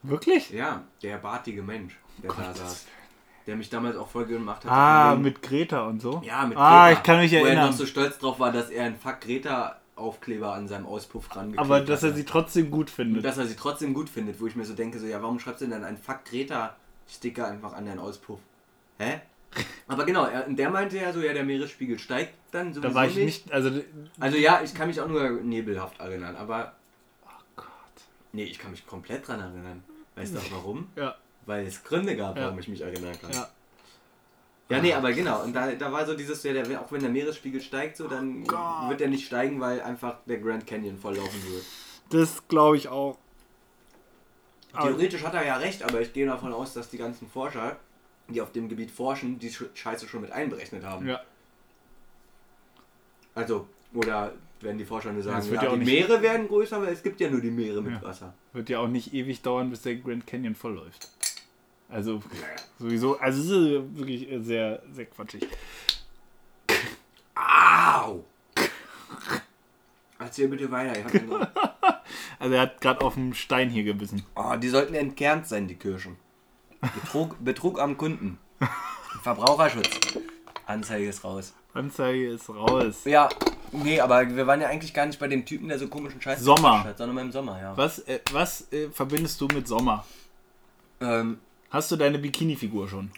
[0.04, 0.50] Wirklich?
[0.52, 2.86] Ja, der bartige Mensch, der da saß.
[3.48, 4.72] Der mich damals auch voll gemacht hat.
[4.72, 6.22] Ah, mit Greta und so.
[6.24, 7.68] Ja, mit Ah, Greta, ich kann mich Wo er erinnern.
[7.68, 11.60] noch so stolz drauf war, dass er einen Fuck Greta Aufkleber an seinem Auspuff rangeklebt
[11.60, 13.26] Aber dass er sie trotzdem gut Und findet.
[13.26, 15.62] dass er sie trotzdem gut findet, wo ich mir so denke, so, ja, warum schreibst
[15.62, 18.40] du denn dann einen Fuck Greta-Sticker einfach an deinen Auspuff?
[19.00, 19.22] Hä?
[19.88, 23.08] Aber genau, er, der meinte ja so, ja, der Meeresspiegel steigt dann sowieso da war
[23.08, 23.72] ich nicht, also
[24.20, 26.74] Also ja, ich kann mich auch nur nebelhaft erinnern, aber
[27.24, 27.66] Oh Gott.
[28.34, 29.84] nee, ich kann mich komplett dran erinnern.
[30.16, 30.90] Weißt du auch warum?
[30.96, 31.16] Ja.
[31.46, 32.46] weil es Gründe gab, Ja.
[32.46, 33.32] warum ich mich erinnern kann.
[33.32, 33.48] Ja.
[34.70, 35.44] Ja, nee, aber genau.
[35.44, 38.44] Und da, da war so dieses, ja, der, auch wenn der Meeresspiegel steigt, so, dann
[38.44, 38.90] Oh Gott.
[38.90, 41.64] wird er nicht steigen, weil einfach der Grand Canyon volllaufen wird.
[42.10, 43.18] Das glaube ich auch.
[44.74, 47.78] Aber- Theoretisch hat er ja recht, aber ich gehe davon aus, dass die ganzen Forscher,
[48.30, 51.08] die auf dem Gebiet forschen, die Sch- Scheiße schon mit einberechnet haben.
[51.08, 51.22] Ja.
[53.36, 57.04] Also, oder werden die Forscher nur sagen, ja, ja die Meere werden größer, weil es
[57.04, 58.02] gibt ja nur die Meere mit Ja.
[58.02, 58.34] Wasser.
[58.54, 61.10] Wird ja auch nicht ewig dauern, bis der Grand Canyon vollläuft.
[61.90, 62.22] Also,
[62.80, 65.48] sowieso, also es ist wirklich sehr, sehr quatschig.
[67.36, 68.24] Au!
[70.20, 71.52] Erzähl bitte weiter.
[72.40, 74.24] Also er hat gerade auf dem Stein hier gebissen.
[74.36, 76.18] oh, die sollten entkernt sein, die Kirschen.
[76.82, 78.38] Betrug, Betrug am Kunden.
[79.24, 79.90] Verbraucherschutz.
[80.66, 81.54] Anzeige ist raus.
[81.74, 83.04] Anzeige ist raus.
[83.06, 83.30] Ja,
[83.72, 86.40] nee, aber wir waren ja eigentlich gar nicht bei dem Typen, der so komischen Scheiß
[86.42, 86.84] Sommer.
[86.84, 87.76] hat, sondern beim Sommer, ja.
[87.78, 90.06] Was, äh, was äh, verbindest du mit Sommer?
[91.00, 93.12] Ähm, Hast du deine Bikini-Figur schon?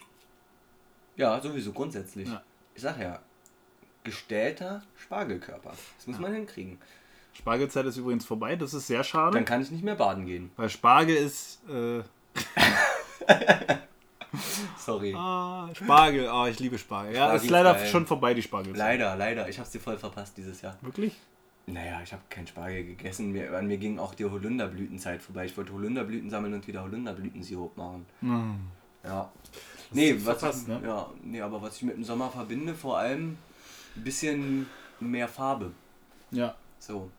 [1.16, 2.28] ja, sowieso grundsätzlich.
[2.30, 2.42] Ja.
[2.76, 3.20] Ich sag ja,
[4.04, 5.72] gestellter Spargelkörper.
[5.98, 6.80] Das muss man hinkriegen.
[7.34, 9.34] Spargelzeit ist übrigens vorbei, das ist sehr schade.
[9.36, 10.52] Dann kann ich nicht mehr baden gehen.
[10.56, 11.60] weil Spargel ist.
[11.70, 12.04] Äh,
[14.78, 15.14] Sorry.
[15.16, 17.14] ah, Spargel, ah, ich liebe Spargel.
[17.14, 17.88] Ja, Spargel ist leider geil.
[17.88, 18.76] schon vorbei, die Spargel.
[18.76, 19.50] Leider, leider.
[19.50, 20.78] Ich hab's dir voll verpasst dieses Jahr.
[20.82, 21.16] Wirklich?
[21.66, 23.32] Naja, ich habe keinen Spargel gegessen.
[23.32, 25.46] Mir, an mir ging auch die Holunderblütenzeit vorbei.
[25.46, 28.06] Ich wollte Holunderblüten sammeln und wieder Holunderblütensirup machen.
[29.04, 29.32] Ja.
[29.92, 30.82] Nee, was verpasst, ne?
[30.84, 33.38] ja, nee, aber was ich mit dem Sommer verbinde, vor allem
[33.96, 34.68] ein bisschen
[35.00, 35.72] mehr Farbe.
[36.32, 36.56] Ja.
[36.80, 37.10] So.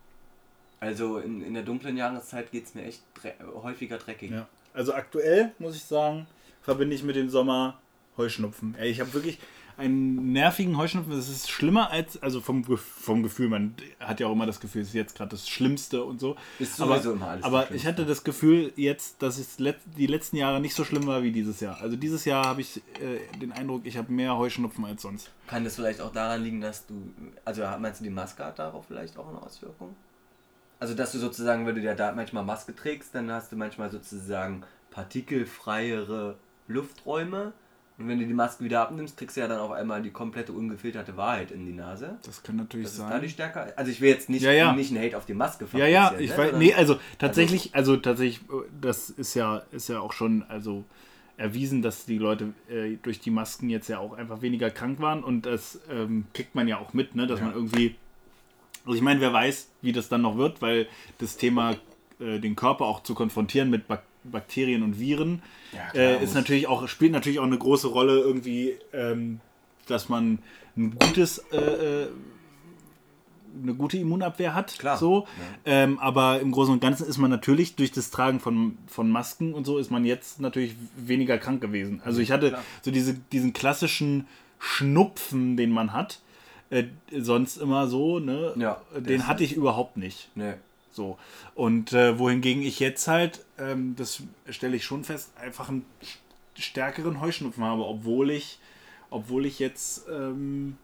[0.78, 4.30] Also in, in der dunklen Jahreszeit geht es mir echt dre häufiger dreckig.
[4.30, 4.46] ja.
[4.72, 6.26] Also aktuell, muss ich sagen,
[6.62, 7.78] verbinde ich mit dem Sommer
[8.16, 8.74] Heuschnupfen.
[8.78, 9.38] Ey, ich habe wirklich
[9.80, 11.12] einen nervigen Heuschnupfen.
[11.12, 14.82] Das ist schlimmer als, also vom, vom Gefühl, man hat ja auch immer das Gefühl,
[14.82, 16.36] es ist jetzt gerade das Schlimmste und so.
[16.58, 20.06] Ist aber sowieso immer alles aber ich hatte das Gefühl jetzt, dass es let die
[20.06, 21.80] letzten Jahre nicht so schlimm war wie dieses Jahr.
[21.80, 25.30] Also dieses Jahr habe ich äh, den Eindruck, ich habe mehr Heuschnupfen als sonst.
[25.46, 26.94] Kann das vielleicht auch daran liegen, dass du,
[27.44, 29.96] also meinst du, die Maske hat darauf vielleicht auch eine Auswirkung?
[30.80, 33.90] Also, dass du sozusagen, wenn du ja da manchmal Maske trägst, dann hast du manchmal
[33.90, 36.36] sozusagen partikelfreiere
[36.68, 37.52] Lufträume.
[37.98, 40.52] Und wenn du die Maske wieder abnimmst, kriegst du ja dann auf einmal die komplette
[40.52, 42.16] ungefilterte Wahrheit in die Nase.
[42.24, 43.20] Das kann natürlich Das da sein.
[43.20, 43.76] die Stärke.
[43.76, 44.72] Also ich will jetzt nicht, Ja, ja.
[44.72, 46.52] nicht einen Hate auf die Maske Ja, ja, fabrizieren, ich ne, weiß.
[46.58, 50.84] Nee, also tatsächlich, also tatsächlich, äh, das ist ja, ist ja auch schon, also
[51.36, 55.22] erwiesen, dass die Leute äh, durch die Masken jetzt ja auch einfach weniger krank waren
[55.22, 57.46] und das ähm, kriegt man ja auch mit, ne, dass Ja.
[57.46, 57.96] man irgendwie,
[58.84, 60.86] also ich meine, wer weiß, wie das dann noch wird, weil
[61.18, 61.76] das Thema,
[62.18, 65.40] äh, den Körper auch zu konfrontieren mit Bak Bakterien und Viren,
[65.72, 69.40] Ja, klar, äh, ist natürlich auch, spielt natürlich auch eine große Rolle irgendwie, ähm,
[69.86, 70.40] dass man
[70.76, 72.08] ein gutes, äh, äh,
[73.62, 74.78] eine gute Immunabwehr hat.
[74.78, 75.26] Klar, So.
[75.64, 79.54] Ähm, aber im Großen und Ganzen ist man natürlich durch das Tragen von, von Masken
[79.54, 82.00] und so ist man jetzt natürlich weniger krank gewesen.
[82.04, 82.62] Also ich hatte Klar.
[82.82, 84.26] so diese, diesen klassischen
[84.58, 86.20] Schnupfen, den man hat,
[86.70, 86.84] äh,
[87.18, 88.54] sonst immer so, ne?
[88.56, 90.28] Ja, der den hatte ich überhaupt nicht.
[90.34, 90.54] Nee.
[90.92, 91.18] So.
[91.54, 96.60] Und äh, wohingegen ich jetzt halt, ähm, das stelle ich schon fest, einfach einen st-
[96.60, 98.58] stärkeren Heuschnupfen habe, obwohl ich,
[99.10, 100.76] obwohl ich jetzt, ähm,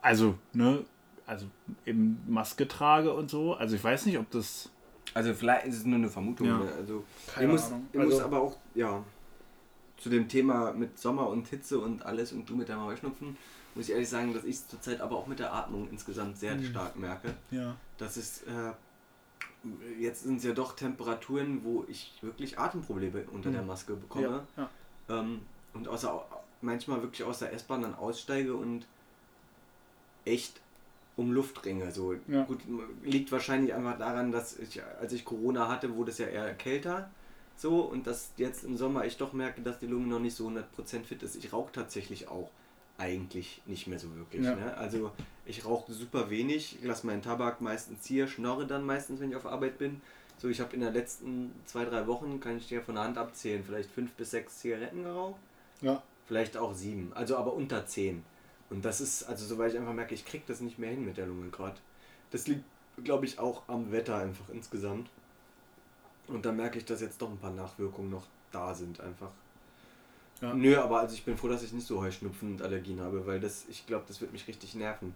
[0.00, 0.84] also, ne,
[1.26, 1.46] also
[1.86, 3.54] eben Maske trage und so.
[3.54, 4.68] Also ich weiß nicht, ob das.
[5.14, 6.46] Also vielleicht ist es nur eine Vermutung.
[6.46, 6.58] Ja.
[6.58, 6.72] ne?
[6.78, 7.86] Also Keine ich muss, Ahnung.
[7.92, 9.02] ich muss Also- aber auch, ja,
[9.98, 13.36] zu dem Thema mit Sommer und Hitze und alles und du mit deinem Heuschnupfen,
[13.74, 16.54] muss ich ehrlich sagen, dass ich es zurzeit aber auch mit der Atmung insgesamt sehr
[16.56, 16.64] Mhm.
[16.64, 17.34] stark merke.
[17.50, 17.76] Ja.
[17.98, 18.72] Das ist, äh,
[20.00, 24.46] jetzt sind es ja doch Temperaturen, wo ich wirklich Atemprobleme unter der Maske bekomme.
[24.56, 24.68] Ja.
[25.08, 25.20] ja.
[25.20, 25.42] Ähm,
[25.74, 26.24] und außer,
[26.60, 28.86] manchmal wirklich aus der S-Bahn dann aussteige und
[30.24, 30.60] echt
[31.16, 31.90] um Luft ringe.
[31.92, 32.14] So.
[32.28, 32.44] Ja.
[32.44, 32.60] Gut,
[33.02, 37.10] liegt wahrscheinlich einfach daran, dass ich, als ich Corona hatte, wurde es ja eher kälter.
[37.56, 40.48] So, und dass jetzt im Sommer ich doch merke, dass die Lunge noch nicht so
[40.48, 41.36] 100% fit ist.
[41.36, 42.50] Ich rauche tatsächlich auch
[43.02, 44.44] eigentlich nicht mehr so wirklich.
[44.44, 44.54] Ja.
[44.54, 44.76] Ne?
[44.76, 45.10] Also
[45.44, 49.46] ich rauche super wenig, lasse meinen Tabak meistens hier, schnorre dann meistens, wenn ich auf
[49.46, 50.00] Arbeit bin.
[50.38, 53.18] So, ich habe in den letzten zwei, drei Wochen, kann ich dir von der Hand
[53.18, 55.40] abzählen, vielleicht fünf bis sechs Zigaretten geraucht.
[55.80, 56.02] ja.
[56.28, 58.24] Vielleicht auch sieben, also aber unter zehn.
[58.70, 61.04] Und das ist, also so, weil ich einfach merke, ich krieg das nicht mehr hin
[61.04, 61.74] mit der Lunge gerade.
[62.30, 62.64] Das liegt,
[63.02, 65.10] glaube ich, auch am Wetter einfach insgesamt.
[66.28, 69.32] Und da merke ich, dass jetzt doch ein paar Nachwirkungen noch da sind einfach.
[70.42, 70.52] Ja.
[70.54, 73.38] Nö, aber also ich bin froh, dass ich nicht so Heuschnupfen und Allergien habe, weil
[73.40, 75.14] das, ich glaube, das wird mich richtig nerven.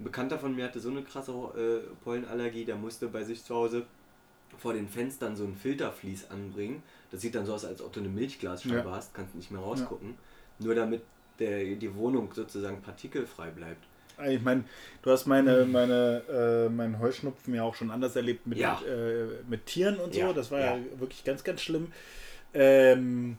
[0.00, 3.54] Ein Bekannter von mir hatte so eine krasse äh, Pollenallergie, der musste bei sich zu
[3.54, 3.86] Hause
[4.58, 6.82] vor den Fenstern so ein Filtervlies anbringen.
[7.12, 8.90] Das sieht dann so aus, als ob du eine Milchglasscheibe Ja.
[8.96, 10.16] hast, kannst nicht mehr rausgucken.
[10.58, 11.02] Nur damit
[11.38, 13.84] der, die Wohnung sozusagen partikelfrei bleibt.
[14.28, 14.64] Ich meine,
[15.02, 18.80] du hast meine, meine, äh, meinen Heuschnupfen ja auch schon anders erlebt mit, Ja.
[18.88, 20.20] äh, mit Tieren und so.
[20.20, 20.76] Ja, Das war ja.
[20.76, 21.00] ja.
[21.00, 21.92] wirklich ganz, ganz schlimm.
[22.52, 23.38] Ähm,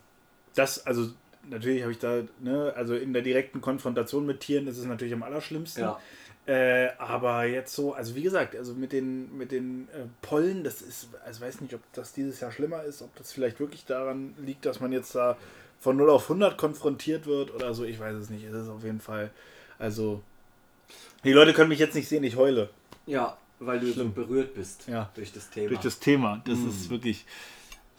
[0.54, 1.12] das, also
[1.50, 5.14] natürlich habe ich da, ne, also in der direkten Konfrontation mit Tieren ist es natürlich
[5.14, 5.84] am allerschlimmsten.
[5.84, 6.00] Ja.
[6.48, 10.82] Äh, aber jetzt so, also wie gesagt, also mit den, mit den äh, Pollen, das
[10.84, 14.36] ist, also weiß nicht, ob das dieses Jahr schlimmer ist, ob das vielleicht wirklich daran
[14.46, 15.38] liegt, dass man jetzt da
[15.80, 18.44] von 0 auf 100 konfrontiert wird oder so, ich weiß es nicht.
[18.46, 19.32] Es ist auf jeden Fall,
[19.80, 20.22] also,
[21.24, 22.70] die Leute können mich jetzt nicht sehen, ich heule.
[23.08, 24.14] Ja, weil du Schlimm.
[24.16, 25.10] so berührt bist Ja.
[25.16, 25.70] durch das Thema.
[25.70, 26.70] Durch das Thema, das Mhm.
[26.70, 27.26] ist wirklich,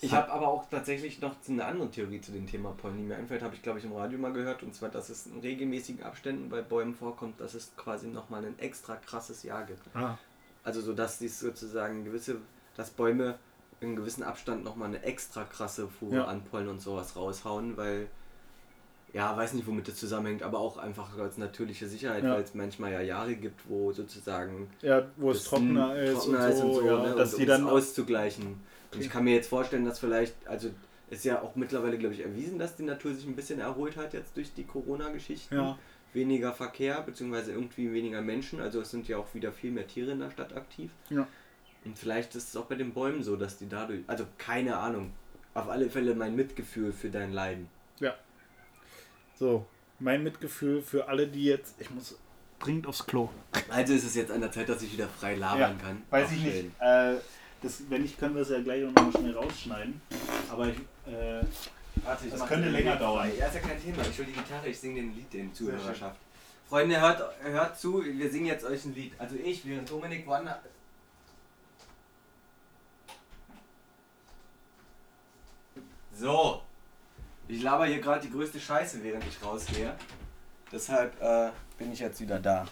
[0.00, 3.16] Ich habe aber auch tatsächlich noch eine andere Theorie zu dem Thema Pollen, die mir
[3.16, 6.02] einfällt, habe ich glaube ich im Radio mal gehört, und zwar, dass es in regelmäßigen
[6.04, 9.80] Abständen bei Bäumen vorkommt, dass es quasi nochmal ein extra krasses Jahr gibt.
[9.94, 10.18] ah,
[10.64, 12.36] Also so, dass dies sozusagen gewisse,
[12.76, 13.38] dass Bäume
[13.80, 16.24] in gewissen Abstand nochmal eine extra krasse Fuhre Ja.
[16.26, 18.08] an Pollen und sowas raushauen, weil,
[19.14, 22.34] ja, weiß nicht, womit das zusammenhängt, aber auch einfach als natürliche Sicherheit, Ja.
[22.34, 26.74] weil es manchmal ja Jahre gibt, wo sozusagen ja, wo es trockener ist trockener und
[26.74, 28.60] so, ja, ne, dass und die um dann auszugleichen.
[28.92, 30.70] Und ich kann mir jetzt vorstellen, dass vielleicht, also
[31.10, 34.12] ist ja auch mittlerweile, glaube ich, erwiesen, dass die Natur sich ein bisschen erholt hat
[34.12, 35.54] jetzt durch die Corona-Geschichten.
[35.54, 35.78] Ja.
[36.12, 38.60] Weniger Verkehr, beziehungsweise irgendwie weniger Menschen.
[38.60, 40.90] Also es sind ja auch wieder viel mehr Tiere in der Stadt aktiv.
[41.10, 41.26] Ja.
[41.84, 45.12] Und vielleicht ist es auch bei den Bäumen so, dass die dadurch, also keine Ahnung,
[45.54, 47.68] auf alle Fälle mein Mitgefühl für dein Leiden.
[48.00, 48.14] Ja.
[49.36, 49.66] So,
[49.98, 51.80] mein Mitgefühl für alle, die jetzt.
[51.80, 52.18] Ich muss
[52.58, 53.28] dringend aufs Klo.
[53.68, 56.02] Also ist es jetzt an der Zeit, dass ich wieder frei labern kann.
[56.10, 56.64] Weiß Auch ich schön.
[56.64, 56.80] nicht.
[56.80, 57.16] Äh,
[57.62, 60.00] das, wenn nicht, können wir es ja gleich noch mal schnell rausschneiden.
[60.50, 60.76] Aber ich.
[61.06, 61.42] Äh,
[62.04, 63.30] Warte, ich Das könnte länger dauern.
[63.38, 64.02] Ja, ist ja kein Thema.
[64.02, 66.20] Ich hol die Gitarre, ich singe den Lied den Zuhörerschaft.
[66.68, 69.12] Freunde, hört, hört zu, wir singen jetzt euch ein Lied.
[69.18, 70.58] Also ich, während Dominik woanders.
[76.12, 76.62] So.
[77.48, 79.94] Ich laber hier gerade die größte Scheiße, während ich rausgehe.
[80.72, 82.66] Deshalb äh, bin ich jetzt wieder da.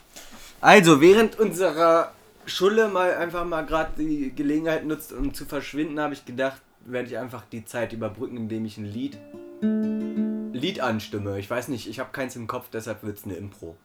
[0.61, 2.12] Also, während unserer
[2.47, 7.09] Schulle mal einfach mal gerade die Gelegenheit nutzt, um zu verschwinden, habe ich gedacht, werde
[7.09, 9.19] ich einfach die Zeit überbrücken, indem ich ein Lied
[10.53, 11.39] Lied anstimme.
[11.39, 13.77] Ich weiß nicht, ich habe keins im Kopf, deshalb wird es eine Impro.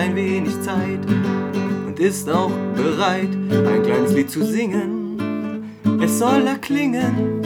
[0.00, 1.00] Ein wenig Zeit
[1.86, 5.68] und ist auch bereit, ein kleines Lied zu singen.
[6.02, 7.42] Es soll erklingen.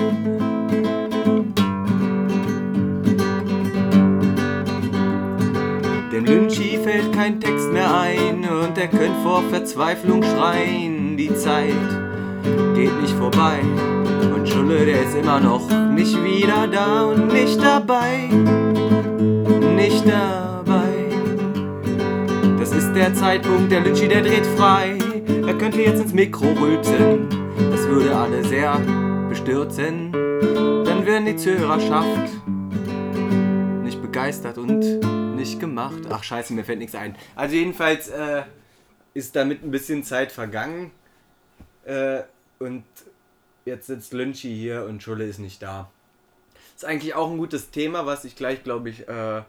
[6.12, 11.16] Dem Lynchi fällt kein Text mehr ein und er könnte vor Verzweiflung schreien.
[11.16, 11.74] Die Zeit
[12.76, 13.58] geht nicht vorbei.
[14.32, 18.28] Und Schulle, der ist immer noch nicht wieder da und nicht dabei.
[19.74, 20.53] Nicht dabei.
[22.94, 24.96] Der Zeitpunkt, der Lynchi, der dreht frei.
[25.44, 27.28] Er könnte jetzt ins Mikro rülpsen.
[27.72, 28.78] Das würde alle sehr
[29.28, 30.12] bestürzen.
[30.12, 32.30] Dann wären die Zuhörerschaft
[33.82, 35.00] nicht begeistert und
[35.34, 36.02] nicht gemacht.
[36.08, 37.16] Ach scheiße, mir fällt nichts ein.
[37.34, 38.44] Also jedenfalls äh,
[39.12, 40.92] ist damit ein bisschen Zeit vergangen.
[41.84, 42.22] Äh,
[42.60, 42.84] und
[43.64, 45.90] jetzt sitzt Lynchi hier und Schulle ist nicht da.
[46.76, 49.42] Ist eigentlich auch ein gutes Thema, was ich gleich, glaube ich, äh,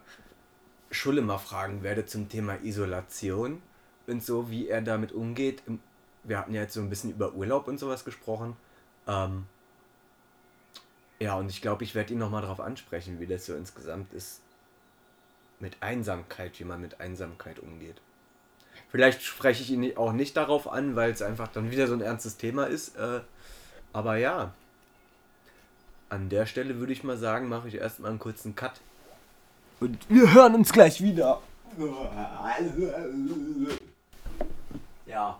[0.90, 3.60] Schulle mal fragen werde zum Thema Isolation
[4.06, 5.62] und so, wie er damit umgeht.
[6.24, 8.56] Wir hatten ja jetzt so ein bisschen über Urlaub und sowas gesprochen.
[9.06, 9.46] Ähm,
[11.18, 14.40] ja, und ich glaube, ich werde ihn nochmal darauf ansprechen, wie das so insgesamt ist
[15.60, 18.00] mit Einsamkeit, wie man mit Einsamkeit umgeht.
[18.90, 22.02] Vielleicht spreche ich ihn auch nicht darauf an, weil es einfach dann wieder so ein
[22.02, 22.96] ernstes Thema ist.
[22.96, 23.20] Äh,
[23.92, 24.52] aber ja,
[26.08, 28.80] an der Stelle würde ich mal sagen, mache ich erstmal einen kurzen Cut.
[29.80, 31.40] Und wir hören uns gleich wieder.
[35.06, 35.38] Ja.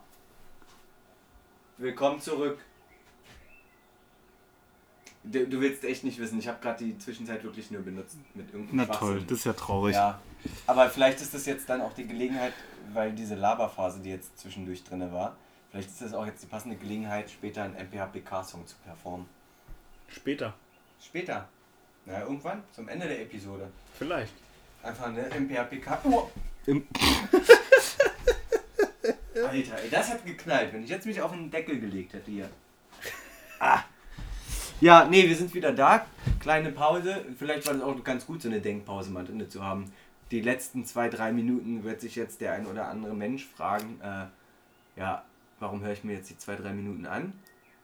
[1.79, 2.59] Willkommen zurück.
[5.25, 8.53] Du, du willst echt nicht wissen, ich habe gerade die Zwischenzeit wirklich nur benutzt mit
[8.53, 9.27] irgendeinem na toll, Schwachsinn.
[9.27, 9.95] das ist ja traurig.
[9.95, 10.21] Ja,
[10.69, 12.53] aber vielleicht ist das jetzt dann auch die Gelegenheit,
[12.93, 15.37] weil diese Laberphase, die jetzt zwischendurch drin war,
[15.71, 19.27] vielleicht ist das auch jetzt die passende Gelegenheit, später einen MPHPK-Song zu performen.
[20.07, 20.55] Später.
[21.01, 21.49] Später.
[22.07, 23.69] Na, irgendwann, zum Ende der Episode.
[23.99, 24.33] Vielleicht.
[24.83, 25.99] Einfach eine MPHPK.
[26.05, 26.31] Oh.
[26.67, 26.87] Im
[29.35, 32.49] Alter, ey, das hat geknallt, wenn ich jetzt mich auf den Deckel gelegt hätte hier.
[33.59, 33.83] Ah.
[34.81, 36.07] Ja, nee, wir sind wieder da.
[36.39, 37.25] Kleine Pause.
[37.39, 39.93] Vielleicht war das auch ganz gut, so eine Denkpause mal drin zu haben.
[40.31, 44.27] Die letzten zwei, drei Minuten wird sich jetzt der ein oder andere Mensch fragen, äh,
[44.99, 45.25] ja,
[45.61, 47.33] warum höre ich mir jetzt die zwei, drei Minuten an?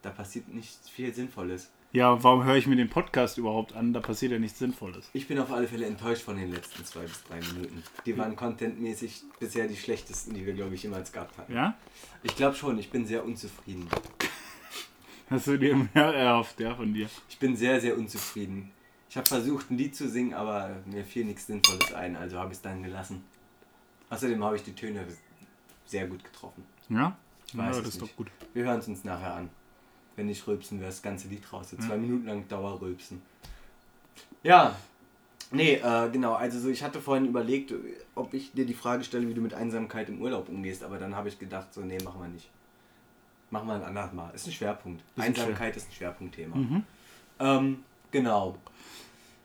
[0.03, 1.71] Da passiert nicht viel Sinnvolles.
[1.95, 3.93] Ja, warum höre ich mir den Podcast überhaupt an?
[3.93, 5.11] Da passiert ja nichts Sinnvolles.
[5.13, 7.83] Ich bin auf alle Fälle enttäuscht von den letzten zwei bis drei Minuten.
[8.07, 11.53] Die waren contentmäßig bisher die schlechtesten, die wir, glaube ich, jemals gehabt hatten.
[11.53, 11.77] Ja?
[12.23, 13.89] Ich glaube schon, ich bin sehr unzufrieden.
[15.29, 17.11] Hast du dir mehr erhofft, ja, von dir?
[17.29, 18.71] Ich bin sehr, sehr unzufrieden.
[19.11, 22.53] Ich habe versucht, ein Lied zu singen, aber mir fiel nichts Sinnvolles ein, also habe
[22.53, 23.23] ich es dann gelassen.
[24.09, 25.07] Außerdem habe ich die Töne
[25.85, 26.65] sehr gut getroffen.
[26.89, 27.19] Ja?
[27.47, 28.13] Ich weiß ja, es das ist nicht.
[28.13, 28.31] doch gut.
[28.55, 29.51] Wir hören es uns nachher an.
[30.17, 31.71] Wenn nicht rülpsen, wäre das ganze Lied raus.
[31.71, 33.23] So zwei Minuten lang Dauerrülpsen.
[34.43, 34.77] Ja.
[35.51, 36.35] Nee, äh, genau.
[36.35, 37.75] Also so, ich hatte vorhin überlegt,
[38.15, 41.15] ob ich dir die Frage stelle, wie du mit Einsamkeit im Urlaub umgehst, aber dann
[41.15, 42.49] habe ich gedacht, so, nee, machen wir nicht.
[43.51, 44.31] Machen wir ein anderes Mal.
[44.35, 45.03] Ist ein Schwerpunkt.
[45.03, 46.57] Ist ein Einsamkeit ist ein Schwerpunktthema.
[46.57, 46.85] Mhm.
[47.39, 48.57] Ähm, genau.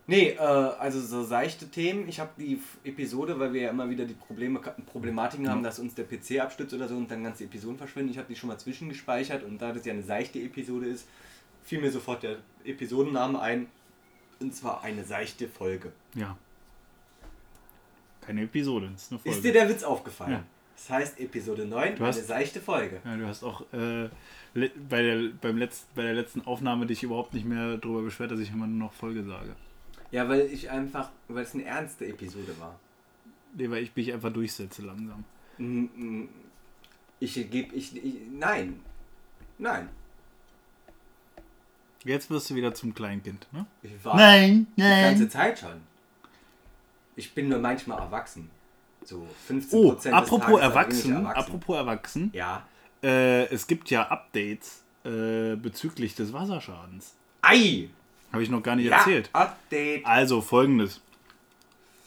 [0.10, 2.08] Nee, äh, also so seichte Themen.
[2.08, 5.96] Ich habe die Episode, weil wir ja immer wieder die Probleme, Problematiken haben, dass uns
[5.96, 8.12] der PC abstürzt oder so und dann ganze Episoden verschwinden.
[8.12, 11.08] Ich habe die schon mal zwischengespeichert und da das ja eine seichte Episode ist,
[11.64, 13.68] fiel mir sofort der Episodenname ein.
[14.40, 15.92] Und zwar eine seichte Folge.
[16.16, 16.38] Ja.
[18.22, 19.38] Keine Episode, das ist eine Folge.
[19.38, 20.32] Ist dir der Witz aufgefallen?
[20.32, 20.44] Ja.
[20.76, 23.02] Das heißt Episode 9, Du eine hast- seichte Folge.
[23.04, 24.10] ja, du hast auch äh,
[24.54, 28.40] bei, der, beim Letz-, bei der letzten Aufnahme dich überhaupt nicht mehr darüber beschwert, dass
[28.40, 29.56] ich immer nur noch Folge sage.
[30.12, 32.80] Ja, weil ich einfach, weil es eine ernste Episode war.
[33.54, 35.24] Nee, weil ich mich einfach durchsetze langsam.
[37.20, 38.80] Ich gebe, ich, ich, nein.
[39.58, 39.90] Nein.
[42.04, 43.66] Jetzt wirst du wieder zum Kleinkind, ne?
[43.82, 45.82] Ich war Nein, die ganze Zeit schon.
[47.16, 48.50] Ich bin nur manchmal erwachsen.
[49.04, 51.38] So 15 Oh, des apropos Tages erwachsen, erwachsen.
[51.40, 52.68] apropos erwachsen, Ja.
[53.02, 57.16] äh, es gibt ja Updates äh, bezüglich des Wasserschadens.
[57.42, 57.90] Ei!
[58.32, 59.30] Habe ich noch gar nicht Ja, erzählt.
[59.34, 60.06] Update.
[60.06, 61.02] Also folgendes.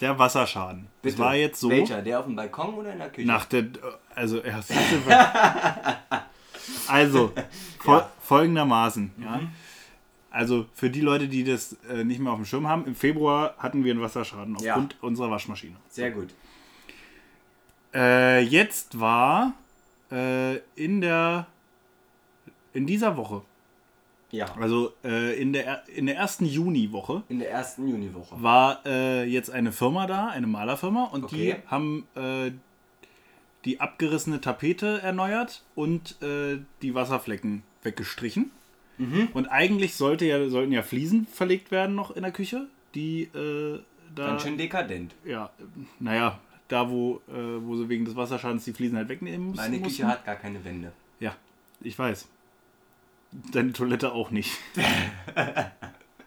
[0.01, 0.87] Der Wasserschaden.
[1.03, 1.19] Das Bitte.
[1.25, 1.69] war jetzt so.
[1.71, 2.01] Welcher?
[2.03, 3.27] Der auf dem Balkon oder in der Küche?
[3.27, 3.67] Nach der.
[4.15, 4.63] Also, er
[6.89, 7.33] also
[7.79, 8.11] fol Ja.
[8.23, 9.13] folgendermaßen.
[9.23, 9.37] Ja.
[9.39, 9.49] Mhm.
[10.31, 13.55] Also für die Leute, die das äh, nicht mehr auf dem Schirm haben, im Februar
[13.59, 14.75] hatten wir einen Wasserschaden Ja.
[14.75, 15.77] aufgrund unserer Waschmaschine.
[15.89, 16.29] Sehr gut.
[17.93, 19.55] Äh, jetzt war
[20.13, 21.47] äh, in der
[22.73, 23.43] in dieser Woche,
[24.33, 24.47] Ja.
[24.61, 28.41] also äh, in der er- in der ersten Juniwoche, In der ersten Juniwoche.
[28.43, 31.57] war äh, jetzt eine Firma da, eine Malerfirma, und Okay.
[31.63, 32.53] die haben äh,
[33.65, 38.51] die abgerissene Tapete erneuert und äh, die Wasserflecken weggestrichen.
[38.99, 39.29] Mhm.
[39.35, 43.81] Und eigentlich sollte ja, sollten ja Fliesen verlegt werden noch in der Küche, die äh,
[44.15, 45.15] da, Ganz schön dekadent.
[45.25, 45.51] ja,
[45.99, 46.39] naja,
[46.69, 47.33] da wo, äh,
[47.67, 49.63] wo sie wegen des Wasserschadens die Fliesen halt wegnehmen mussten.
[49.63, 49.89] Meine mussten.
[50.03, 50.93] Küche hat gar keine Wände.
[51.19, 51.35] Ja,
[51.81, 52.29] ich weiß.
[53.53, 54.53] Deine Toilette auch nicht.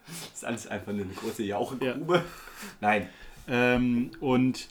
[0.05, 2.23] Das ist alles einfach nur eine große Jauchegrube.
[2.81, 3.09] Nein.
[3.47, 4.67] Ähm, und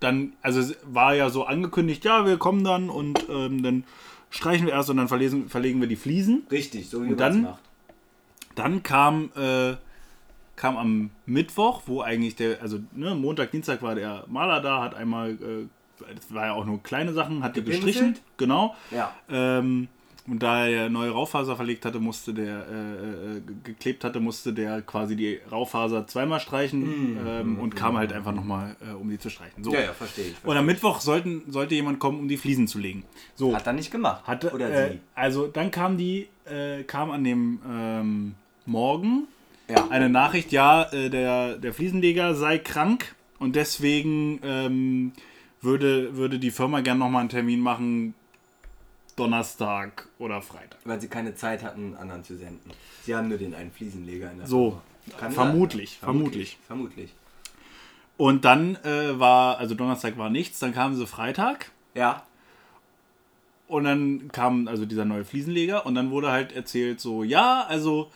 [0.00, 3.84] dann, also es war ja so angekündigt, ja, wir kommen dann und ähm, dann
[4.30, 6.46] streichen wir erst und dann verlesen, verlegen wir die Fliesen.
[6.50, 7.36] Richtig, so wie Und man dann?
[7.36, 7.60] es macht.
[8.54, 9.74] Dann kam, äh,
[10.56, 14.94] kam am Mittwoch, wo eigentlich der, also ne, Montag, Dienstag war der Maler da, hat
[14.94, 18.74] einmal, äh, das war ja auch nur kleine Sachen, hat die gestrichen, genau.
[18.90, 19.14] Ja.
[19.30, 19.88] Ähm,
[20.28, 24.52] und da er neue Raufaser verlegt hatte, musste der, äh, äh, ge- geklebt hatte, musste
[24.52, 29.18] der quasi die Raufaser zweimal streichen ähm, und kam halt einfach nochmal, äh, um die
[29.18, 29.64] zu streichen.
[29.64, 29.70] So.
[29.70, 29.74] Mm.
[29.74, 30.34] Ja, ja, verstehe ich.
[30.44, 33.02] Und am Mittwoch sollten, sollte jemand kommen, um die Fliesen zu legen.
[33.34, 33.54] So.
[33.54, 34.24] Hat er nicht gemacht.
[34.26, 34.98] Hatte, Oder äh, sie.
[35.16, 39.24] also dann kam die, äh, kam an dem ähm, Morgen
[39.68, 39.88] Ja.
[39.90, 45.12] eine Nachricht, ja, äh, der, der Fliesenleger sei krank und deswegen ähm,
[45.60, 48.14] würde, würde die Firma gern nochmal einen Termin machen,
[49.16, 50.78] Donnerstag oder Freitag.
[50.84, 52.70] Weil sie keine Zeit hatten, einen anderen zu senden.
[53.04, 54.80] Sie haben nur den einen Fliesenleger in der So,
[55.30, 55.98] vermutlich, sein.
[56.00, 56.58] vermutlich.
[56.66, 57.12] Vermutlich.
[58.16, 62.22] Und dann äh, war, also Donnerstag war nichts, dann kamen sie Freitag Ja.
[63.68, 68.10] und dann kam also dieser neue Fliesenleger und dann wurde halt erzählt so, ja, also,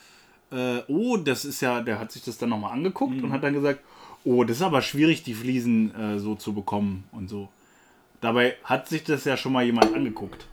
[0.52, 3.54] äh, oh, das ist ja, der hat sich das dann nochmal angeguckt und hat dann
[3.54, 3.80] gesagt,
[4.24, 7.48] oh, das ist aber schwierig, die Fliesen äh, so zu bekommen und so.
[8.20, 10.46] Dabei hat sich das ja schon mal jemand angeguckt.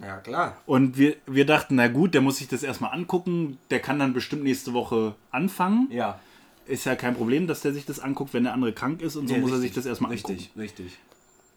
[0.00, 0.56] Ja, klar.
[0.66, 4.12] Und wir, wir dachten, na gut, der muss sich das erstmal angucken, der kann dann
[4.12, 5.88] bestimmt nächste Woche anfangen.
[5.90, 6.20] Ja.
[6.66, 9.26] Ist ja kein Problem, dass der sich das anguckt, wenn der andere krank ist und
[9.28, 10.60] so Ja, muss er sich richtig, das erstmal Richtig, angucken.
[10.60, 10.98] richtig.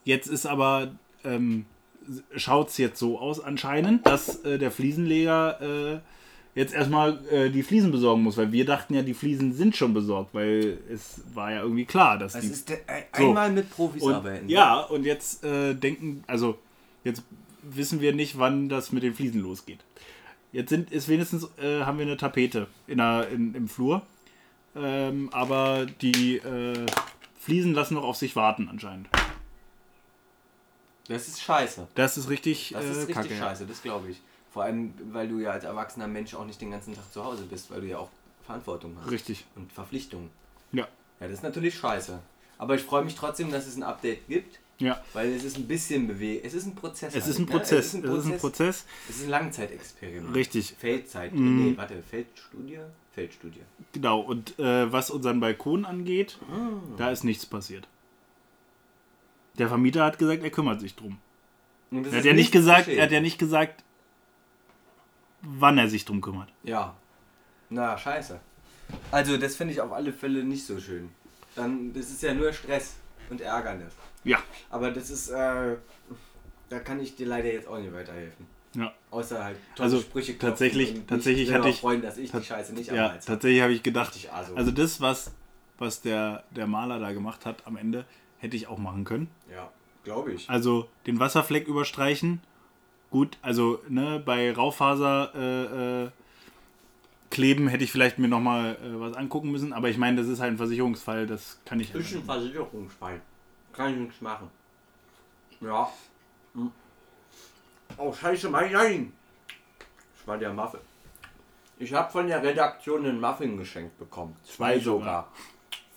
[0.05, 0.91] Jetzt ist aber,
[1.23, 1.65] ähm,
[2.35, 5.99] schaut es jetzt so aus anscheinend, dass äh, der Fliesenleger äh,
[6.55, 9.93] jetzt erstmal äh, die Fliesen besorgen muss, weil wir dachten ja, die Fliesen sind schon
[9.93, 13.27] besorgt, weil es war ja irgendwie klar, dass Das die ist der, ein- So.
[13.29, 14.49] einmal mit Profis und, arbeiten.
[14.49, 16.57] Ja, und jetzt äh, denken, also
[17.03, 17.21] jetzt
[17.63, 19.83] wissen wir nicht, wann das mit den Fliesen losgeht.
[20.51, 24.01] Jetzt sind, ist wenigstens, äh, haben wir eine Tapete in der, in, im Flur.
[24.75, 26.85] Ähm, aber die äh,
[27.39, 29.09] Fliesen lassen noch auf sich warten anscheinend.
[31.07, 31.87] Das ist scheiße.
[31.95, 33.35] Das ist richtig, Das äh, ist richtig kacke.
[33.35, 34.21] scheiße, das glaube ich.
[34.51, 37.43] Vor allem, weil du ja als erwachsener Mensch auch nicht den ganzen Tag zu Hause
[37.43, 38.09] bist, weil du ja auch
[38.45, 39.11] Verantwortung hast.
[39.11, 39.45] Richtig.
[39.55, 40.29] Und Verpflichtungen.
[40.71, 40.87] Ja.
[41.19, 42.19] Ja, das ist natürlich scheiße.
[42.57, 45.01] Aber ich freue mich trotzdem, dass es ein Update gibt, Ja.
[45.13, 46.45] weil es ist ein bisschen bewegt.
[46.45, 47.15] Es ist ein Prozess.
[47.15, 47.51] Es halt, ist ein ne?
[47.51, 47.79] Prozess.
[47.79, 48.85] Es ist ein Es ist ein Prozess.
[49.09, 50.35] Es ist ein Langzeitexperiment.
[50.35, 50.75] Richtig.
[50.77, 51.33] Feldzeit.
[51.33, 51.65] Mhm.
[51.65, 52.79] Nee, warte, Feldstudie?
[53.11, 53.61] Feldstudie.
[53.93, 54.19] Genau.
[54.19, 56.37] Und äh, was unseren Balkon angeht,
[56.97, 57.87] da ist nichts passiert.
[59.57, 61.17] Der Vermieter hat gesagt, er kümmert sich drum.
[61.91, 62.99] Er hat ja nicht gesagt, geschehen.
[62.99, 63.83] er hat ja nicht gesagt,
[65.41, 66.49] wann er sich drum kümmert.
[66.63, 66.95] Ja.
[67.69, 68.39] Na, scheiße.
[69.11, 71.09] Also, das finde ich auf alle Fälle nicht so schön.
[71.55, 72.95] Dann, das ist ja nur Stress
[73.29, 73.93] und Ärgernis.
[74.23, 74.39] Ja.
[74.69, 75.75] Aber das ist, äh,
[76.69, 78.45] da kann ich dir leider jetzt auch nicht weiterhelfen.
[78.75, 78.93] Ja.
[79.09, 82.91] Außer halt tolle Also, Sprüche tatsächlich- tatsächlich hatte ich- freuen, dass ich die Scheiße nicht
[82.91, 84.55] Ja, tatsächlich habe ich gedacht, aso.
[84.55, 85.33] also das, was,
[85.77, 88.05] was der, der Maler da gemacht hat am Ende,
[88.37, 89.27] hätte ich auch machen können.
[89.51, 89.69] Ja,
[90.05, 90.49] glaube ich.
[90.49, 92.39] Also den Wasserfleck überstreichen.
[93.09, 96.09] Gut, also ne, bei Raufaser äh, äh,
[97.29, 100.39] kleben hätte ich vielleicht mir nochmal äh, was angucken müssen, aber ich meine, das ist
[100.39, 101.93] halt ein Versicherungsfall, das kann ich.
[101.93, 103.19] Ist ein Versicherungsfall.
[103.73, 104.49] Kann ich nichts machen.
[105.59, 105.89] Ja.
[106.53, 106.71] Hm.
[107.97, 109.13] Oh, scheiße, mein Nein!
[110.17, 110.79] Das war der Muffin.
[111.77, 114.35] Ich habe von der Redaktion einen Muffin geschenkt bekommen.
[114.43, 115.31] Zwei sogar.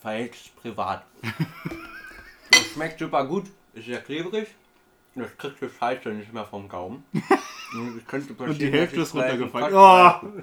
[0.01, 1.05] Verhext privat.
[2.51, 3.51] das schmeckt super gut.
[3.75, 4.55] Ist ja klebrig.
[5.15, 7.05] Das kriegt die Scheiße nicht mehr vom Gaumen.
[7.75, 9.75] Und ich könnte Und die Hälfte ist runtergefallen.
[9.75, 10.43] Oh!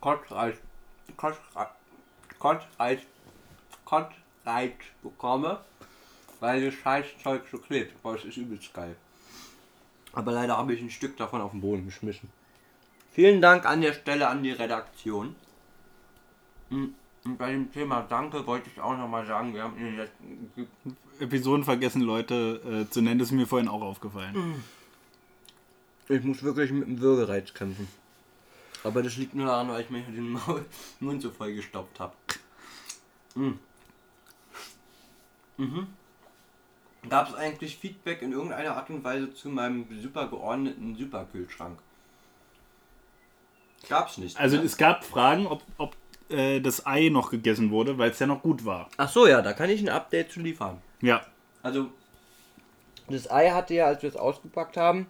[0.00, 0.58] Kotzreiz,
[1.16, 1.68] Kotzreiz,
[2.38, 3.00] Kotzreiz,
[3.84, 5.60] Kotzreiz bekomme,
[6.44, 7.94] weil das Scheißzeug so klebt.
[8.02, 8.94] Aber es ist übelst geil.
[10.12, 12.28] Aber leider habe ich ein Stück davon auf den Boden geschmissen.
[13.12, 15.34] Vielen Dank an der Stelle an die Redaktion.
[16.68, 19.96] Hm, Und bei dem Thema Danke wollte ich auch nochmal sagen, wir haben in den
[19.96, 20.68] letzten
[21.18, 24.62] Episoden vergessen, Leute äh, zu nennen, das ist mir vorhin auch aufgefallen.
[26.10, 27.88] Ich muss wirklich mit dem Würgereiz kämpfen.
[28.82, 30.66] Aber das liegt nur daran, weil ich mir den Maul
[31.00, 32.12] Mund so voll gestopft habe.
[33.34, 33.58] Mhm.
[35.56, 35.86] Mhm.
[37.08, 41.78] Gab es eigentlich Feedback in irgendeiner Art und Weise zu meinem super geordneten Superkühlschrank?
[43.88, 44.38] Gab's nicht.
[44.38, 44.62] Also ne?
[44.62, 45.96] es gab Fragen, ob, ob
[46.30, 48.88] äh, das Ei noch gegessen wurde, weil es ja noch gut war.
[48.96, 50.80] Ach so, ja, da kann ich ein Update zu liefern.
[51.00, 51.24] Ja.
[51.62, 51.90] Also,
[53.08, 55.06] das Ei hatte ja, als wir es ausgepackt haben,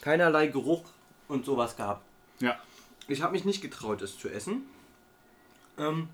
[0.00, 0.84] keinerlei Geruch
[1.28, 2.02] und sowas gehabt.
[2.40, 2.56] Ja.
[3.08, 4.62] Ich habe mich nicht getraut, es zu essen.
[5.78, 6.08] Ähm,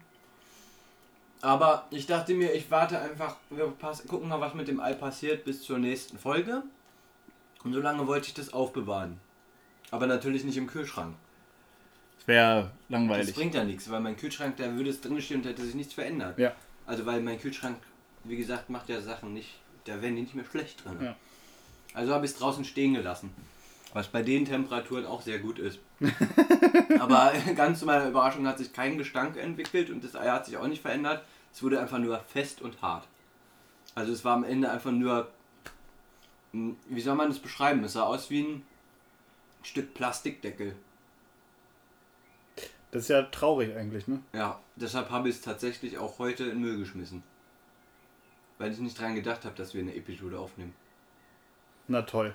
[1.43, 4.95] aber ich dachte mir, ich warte einfach, wir pass, gucken mal, was mit dem Ei
[4.95, 6.63] passiert bis zur nächsten Folge.
[7.65, 9.21] Und so lange wollte ich das aufbewahren.
[9.91, 11.15] Aber natürlich nicht im Kühlschrank.
[12.19, 13.35] Das wäre Das langweilig.
[13.35, 16.39] bringt ja nichts, weil mein Kühlschrank, da würde es drinstehen und hätte sich nichts verändert.
[16.39, 16.53] Ja.
[16.87, 17.77] Also weil mein Kühlschrank,
[18.25, 19.51] wie gesagt, macht ja Sachen nicht,
[19.85, 20.99] da werden die nicht mehr schlecht drin.
[21.03, 21.17] Ja.
[21.95, 23.35] Also habe ich es draußen stehen gelassen.
[23.93, 25.79] Was bei den Temperaturen auch sehr gut ist.
[26.99, 30.57] Aber ganz zu meiner Überraschung hat sich kein Gestank entwickelt und das Ei hat sich
[30.57, 31.23] auch nicht verändert.
[31.53, 33.07] Es wurde einfach nur fest und hart.
[33.95, 35.31] Also es war am Ende einfach nur,
[36.53, 37.85] hm, wie soll man das beschreiben?
[37.85, 38.67] Es sah aus wie ein
[39.63, 40.75] Stück Plastikdeckel.
[42.91, 44.21] Das ist ja traurig eigentlich, ne?
[44.33, 47.23] Ja, deshalb habe ich es tatsächlich auch heute in Müll geschmissen.
[48.59, 50.75] Weil ich nicht dran gedacht habe, dass wir eine Episode aufnehmen.
[51.89, 52.35] Na toll.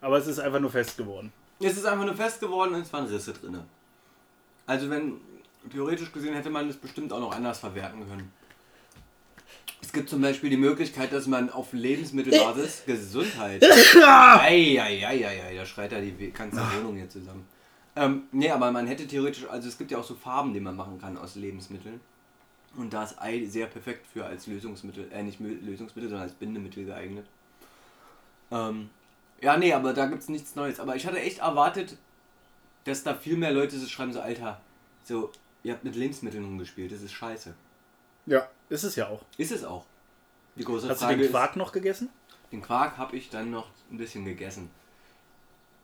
[0.00, 1.32] Aber es ist einfach nur fest geworden.
[1.60, 3.64] Es ist einfach nur fest geworden und es waren Risse drin.
[4.66, 5.20] Also wenn,
[5.70, 8.32] theoretisch gesehen hätte man das bestimmt auch noch anders verwerten können.
[9.80, 13.62] Es gibt zum Beispiel die Möglichkeit, dass man auf Lebensmittelbasis Gesundheit.
[13.96, 17.46] Eieieiei, da schreit ja die ganze Wohnung hier zusammen.
[17.96, 20.76] Ähm, nee, aber man hätte theoretisch, also es gibt ja auch so Farben, die man
[20.76, 22.00] machen kann aus Lebensmitteln.
[22.76, 26.84] Und da ist Ei sehr perfekt für als Lösungsmittel, äh nicht Lösungsmittel, sondern als Bindemittel
[26.84, 27.26] geeignet.
[28.50, 28.90] Ähm,
[29.40, 30.80] ja, nee, aber da gibt's nichts Neues.
[30.80, 31.96] Aber ich hatte echt erwartet,
[32.84, 34.60] dass da viel mehr Leute so schreiben, so Alter,
[35.04, 35.32] so,
[35.68, 37.54] ihr habt mit Lebensmitteln rumgespielt, das ist scheiße.
[38.26, 38.48] Ja.
[38.68, 39.22] Ist es ja auch.
[39.36, 39.84] Ist es auch.
[40.56, 42.06] Die große Hast du Frage den Quark noch gegessen?
[42.06, 44.70] ist, den Quark habe ich dann noch ein bisschen gegessen.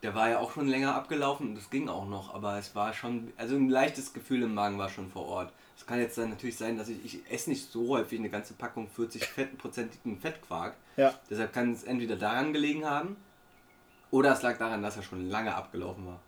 [0.02, 2.92] Der war ja auch schon länger abgelaufen und das ging auch noch, aber es war
[2.92, 5.52] schon, also ein leichtes Gefühl im Magen war schon vor Ort.
[5.76, 8.54] Es kann jetzt dann natürlich sein, dass ich, ich esse nicht so häufig eine ganze
[8.54, 10.76] Packung 40-prozentigen Fettquark.
[10.96, 11.14] Ja.
[11.28, 13.16] Deshalb kann es entweder daran gelegen haben
[14.10, 16.20] oder es lag daran, dass er schon lange abgelaufen war.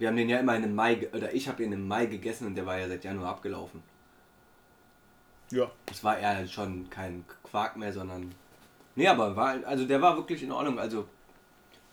[0.00, 2.46] Wir haben den ja immer in einem Mai, oder ich habe ihn im Mai gegessen
[2.46, 3.82] und der war ja seit Januar abgelaufen.
[5.50, 5.70] Ja.
[5.90, 8.34] Es war eher schon kein Quark mehr, sondern.
[8.96, 10.78] Nee, aber war, also der war wirklich in Ordnung.
[10.78, 11.06] Also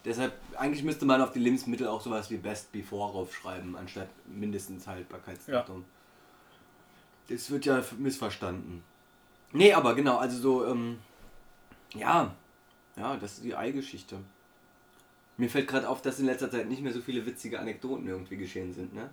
[0.06, 4.88] deshalb, eigentlich müsste man auf die Lebensmittel auch sowas wie Best Before raufschreiben, anstatt mindestens
[4.88, 5.84] Haltbarkeitsdatum.
[7.28, 8.84] Das wird ja missverstanden.
[9.52, 11.00] Nee, aber genau, also so, ähm,
[11.94, 12.34] ja,
[12.96, 14.18] Ja, das ist die Eigeschichte.
[15.38, 18.38] Mir fällt gerade auf, dass in letzter Zeit nicht mehr so viele witzige Anekdoten irgendwie
[18.38, 19.10] geschehen sind, ne?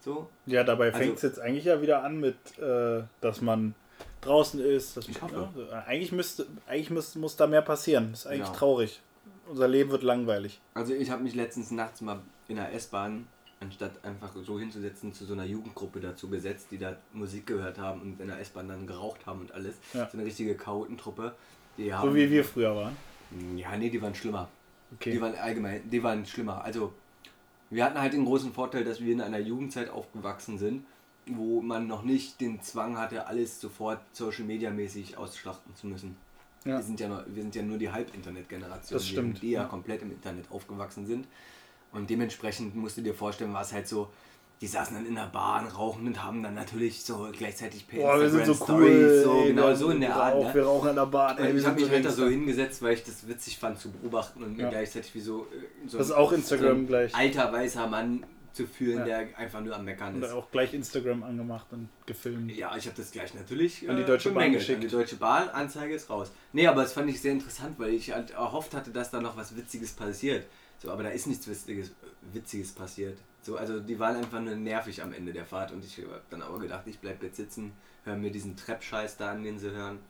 [0.00, 0.28] So?
[0.46, 3.74] Ja, dabei Also- fängt es jetzt eigentlich ja wieder an mit, äh, dass man
[4.20, 4.96] draußen ist.
[4.96, 5.66] Dass Ich man, hoffe.
[5.70, 8.08] ja, äh, eigentlich müsste, eigentlich muss, muss da mehr passieren.
[8.12, 8.52] Das ist eigentlich Ja.
[8.54, 9.00] traurig.
[9.48, 10.60] Unser Leben wird langweilig.
[10.74, 13.26] Also ich habe mich letztens nachts mal in der S-Bahn,
[13.60, 18.02] anstatt einfach so hinzusetzen, zu so einer Jugendgruppe dazu gesetzt, die da Musik gehört haben
[18.02, 19.76] und in der S-Bahn dann geraucht haben und alles.
[19.94, 20.08] Ja.
[20.10, 21.34] So eine richtige Chaotentruppe.
[21.78, 22.96] Die haben, So wie wir früher waren.
[23.56, 24.48] Ja, nee, die waren schlimmer.
[24.94, 25.12] Okay.
[25.12, 26.62] Die waren allgemein, die waren schlimmer.
[26.64, 26.92] Also
[27.70, 30.86] wir hatten halt den großen Vorteil, dass wir in einer Jugendzeit aufgewachsen sind,
[31.26, 36.16] wo man noch nicht den Zwang hatte, alles sofort Social Media mäßig ausschlachten zu müssen.
[36.64, 36.78] Ja.
[36.78, 40.50] Wir sind ja noch, wir sind ja nur die Halb-Internet-Generation, die ja komplett im Internet
[40.50, 41.26] aufgewachsen sind.
[41.92, 44.10] Und dementsprechend musst du dir vorstellen, war es halt so,
[44.60, 48.20] die saßen dann in der Bahn, rauchen und haben dann natürlich so gleichzeitig per Boah,
[48.20, 48.90] wir sind so Instagram cool.
[48.90, 50.34] Stories, so, ey, genau so in der Art.
[50.34, 50.54] Auch, Ne?
[50.54, 51.38] Wir rauchen an der Bahn.
[51.38, 53.78] ey, Und wir ich habe mich halt da so hingesetzt, weil ich das witzig fand
[53.78, 54.70] zu beobachten und mir Ja.
[54.70, 57.14] gleichzeitig wie so, äh, so Das ist auch Instagram so ein gleich.
[57.14, 59.04] alter weißer Mann zu fühlen, Ja.
[59.04, 60.32] der einfach nur am Meckern Und ist.
[60.32, 62.50] auch gleich Instagram angemacht und gefilmt.
[62.50, 64.60] Ja, ich habe das gleich natürlich An die äh, Deutsche Bahn bemängelt.
[64.62, 64.78] geschickt.
[64.82, 66.32] An die Deutsche Bahn, Anzeige ist raus.
[66.52, 69.36] Nee, aber das fand ich sehr interessant, weil ich halt erhofft hatte, dass da noch
[69.36, 70.46] was Witziges passiert.
[70.82, 71.92] So, aber da ist nichts Witziges,
[72.32, 73.18] Witziges passiert.
[73.48, 76.42] So, also die waren einfach nur nervig am Ende der Fahrt und ich habe dann
[76.42, 77.72] aber gedacht, ich bleib jetzt sitzen,
[78.04, 80.00] höre mir diesen Trepp-Scheiß da an, den sie hören.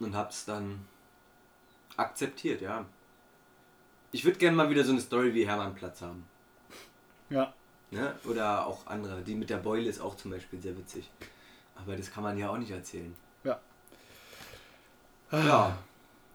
[0.00, 0.80] Und hab's dann
[1.96, 2.84] akzeptiert, ja.
[4.10, 6.26] Ich würde gerne mal wieder so eine Story wie Hermann Platz haben.
[7.28, 7.54] Ja.
[7.92, 8.16] Ne?
[8.24, 9.22] Oder auch andere.
[9.22, 11.08] Die mit der Beule ist auch zum Beispiel sehr witzig.
[11.76, 13.14] Aber das kann man ja auch nicht erzählen.
[13.44, 13.60] Ja.
[15.30, 15.78] Ja.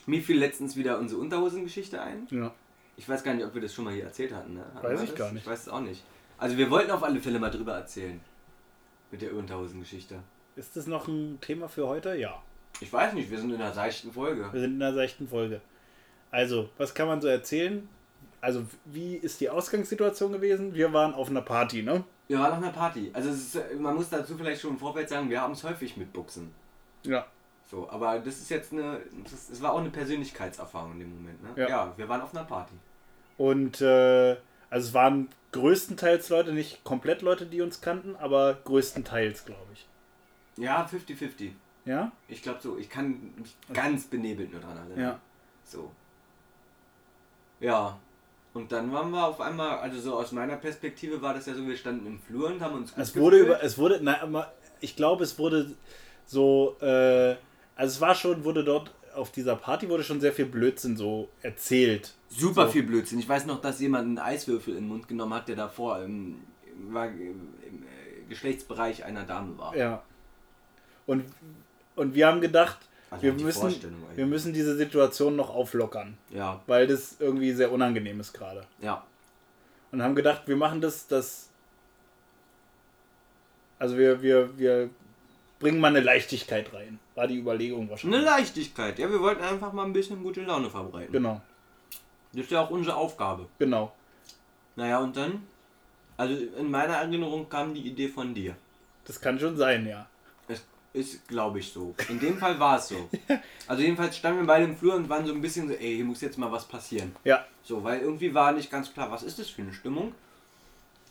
[0.06, 2.26] Mir fiel letztens wieder unsere Unterhosengeschichte ein.
[2.32, 2.54] Ja.
[2.98, 4.54] Ich weiß gar nicht, ob wir das schon mal hier erzählt hatten.
[4.54, 4.64] Ne?
[4.74, 5.20] Hatten Weiß ich das?
[5.20, 5.44] gar nicht.
[5.44, 6.04] Ich weiß es auch nicht.
[6.38, 8.20] Also wir wollten auf alle Fälle mal drüber erzählen.
[9.12, 10.20] Mit der Unterhosengeschichte.
[10.56, 12.16] Ist das noch ein Thema für heute?
[12.16, 12.42] Ja.
[12.80, 14.52] Ich weiß nicht, wir sind in der seichten Folge.
[14.52, 15.62] Wir sind in der sechsten Folge.
[16.32, 17.88] Also, was kann man so erzählen?
[18.42, 20.74] Also, wie ist die Ausgangssituation gewesen?
[20.74, 22.04] Wir waren auf einer Party, ne?
[22.28, 23.12] Wir waren auf einer Party.
[23.14, 25.96] Also es ist, man muss dazu vielleicht schon im Vorfeld sagen, wir haben es häufig
[25.96, 26.54] mit Buchsen.
[27.04, 27.26] Ja.
[27.70, 31.44] So, aber das ist jetzt eine, das, das war auch eine Persönlichkeitserfahrung in dem Moment,
[31.44, 31.50] ne?
[31.64, 31.70] Ja.
[31.70, 32.74] ja wir waren auf einer Party.
[33.38, 34.38] Und, äh,
[34.70, 39.88] also es waren größtenteils Leute, nicht komplett Leute, die uns kannten, aber größtenteils, glaube ich.
[40.58, 41.52] Ja, 50-50.
[41.86, 42.12] Ja?
[42.28, 45.00] Ich glaube so, ich kann mich ganz benebelt nur dran erinnern.
[45.00, 45.20] Ja.
[45.64, 45.92] So.
[47.60, 47.98] Ja.
[48.54, 51.68] Und dann waren wir auf einmal, also so aus meiner Perspektive war das ja so,
[51.68, 53.58] wir standen im Flur und haben uns gut Es wurde gefühlt.
[53.58, 55.76] über, es wurde, na, ich glaube, es wurde
[56.26, 57.36] so, äh,
[57.76, 61.30] also es war schon, wurde dort auf dieser Party wurde schon sehr viel Blödsinn so
[61.42, 62.14] erzählt.
[62.30, 62.74] Super so.
[62.74, 63.20] viel Blödsinn.
[63.20, 66.42] Ich weiß noch, dass jemand einen Eiswürfel in den Mund genommen hat, der davor im,
[66.90, 69.76] war, im, äh, Geschlechtsbereich einer Dame war.
[69.76, 70.04] Ja.
[71.08, 71.24] Und,
[71.96, 73.74] und wir haben gedacht, Also wir müssen,
[74.16, 78.66] wir müssen diese Situation noch auflockern, Ja, weil das irgendwie sehr unangenehm ist gerade.
[78.82, 79.04] ja.
[79.92, 81.48] Und haben gedacht, wir machen das, das.
[83.80, 84.90] Also wir, wir, wir
[85.66, 87.00] bringen mal eine Leichtigkeit rein.
[87.16, 88.20] War die Überlegung wahrscheinlich.
[88.20, 89.00] Eine Leichtigkeit.
[89.00, 91.12] Ja, wir wollten einfach mal ein bisschen gute Laune verbreiten.
[91.12, 91.42] Genau,
[92.34, 93.48] Das ist ja auch unsere Aufgabe.
[93.58, 93.92] genau.
[94.76, 95.42] Naja, und dann?
[96.18, 98.56] Also in meiner Erinnerung kam die Idee von dir.
[99.06, 100.06] Das kann schon sein, ja.
[100.48, 100.62] Es
[100.94, 101.96] ist, glaube ich, so.
[102.10, 103.10] In dem Fall war es so.
[103.68, 106.06] Also jedenfalls standen wir beide im Flur und waren so ein bisschen so, ey, hier
[106.06, 107.16] muss jetzt mal was passieren.
[107.24, 110.14] Ja, So, weil irgendwie war nicht ganz klar, was ist das für eine Stimmung.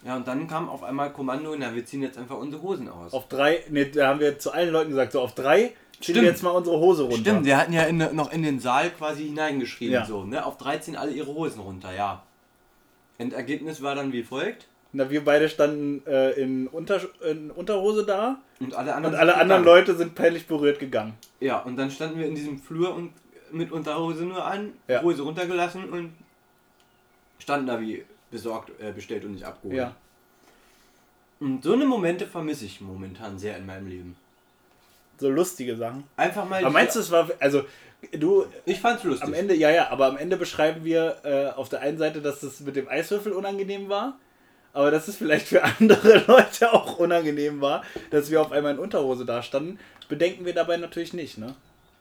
[0.04, 3.12] Ja, und dann kam auf einmal Kommando, na, wir ziehen jetzt einfach unsere Hosen aus.
[3.14, 6.24] auf drei, ne, da haben wir zu allen Leuten gesagt, so auf drei ziehen wir
[6.24, 7.18] jetzt mal unsere Hose runter.
[7.18, 10.04] Stimmt, wir hatten ja in, noch in den Saal quasi hineingeschrieben, Ja.
[10.04, 10.44] so, ne?
[10.44, 12.22] Auf 13 alle ihre Hosen runter, ja.
[13.18, 14.66] Endergebnis war dann wie folgt.
[14.92, 19.36] Na, wir beide standen äh, in, Unter in Unterhose da Und alle anderen und alle
[19.36, 19.64] anderen.
[19.64, 21.14] Leute sind peinlich berührt gegangen.
[21.40, 23.12] Ja, und dann standen wir in diesem Flur und
[23.50, 25.02] mit Unterhose nur an, Ja.
[25.02, 26.12] Hose runtergelassen und
[27.38, 28.04] standen da wie
[28.34, 29.76] besorgt, äh, bestellt und nicht abgeholt.
[29.76, 29.94] Ja.
[31.38, 34.16] Und so eine Momente vermisse ich momentan sehr in meinem Leben.
[35.18, 36.02] So lustige Sachen.
[36.16, 36.60] Einfach mal.
[36.60, 37.64] Aber meinst du, es war, also
[38.12, 39.28] du, Ich fand's lustig.
[39.28, 42.40] am Ende, ja, ja, aber am Ende beschreiben wir äh, auf der einen Seite, dass
[42.40, 44.18] das mit dem Eiswürfel unangenehm war,
[44.72, 48.80] aber dass es vielleicht für andere Leute auch unangenehm war, dass wir auf einmal in
[48.80, 49.78] Unterhose da standen,
[50.08, 51.54] bedenken wir dabei natürlich nicht, ne?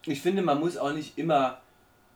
[0.06, 1.62] Ich finde, man muss auch nicht immer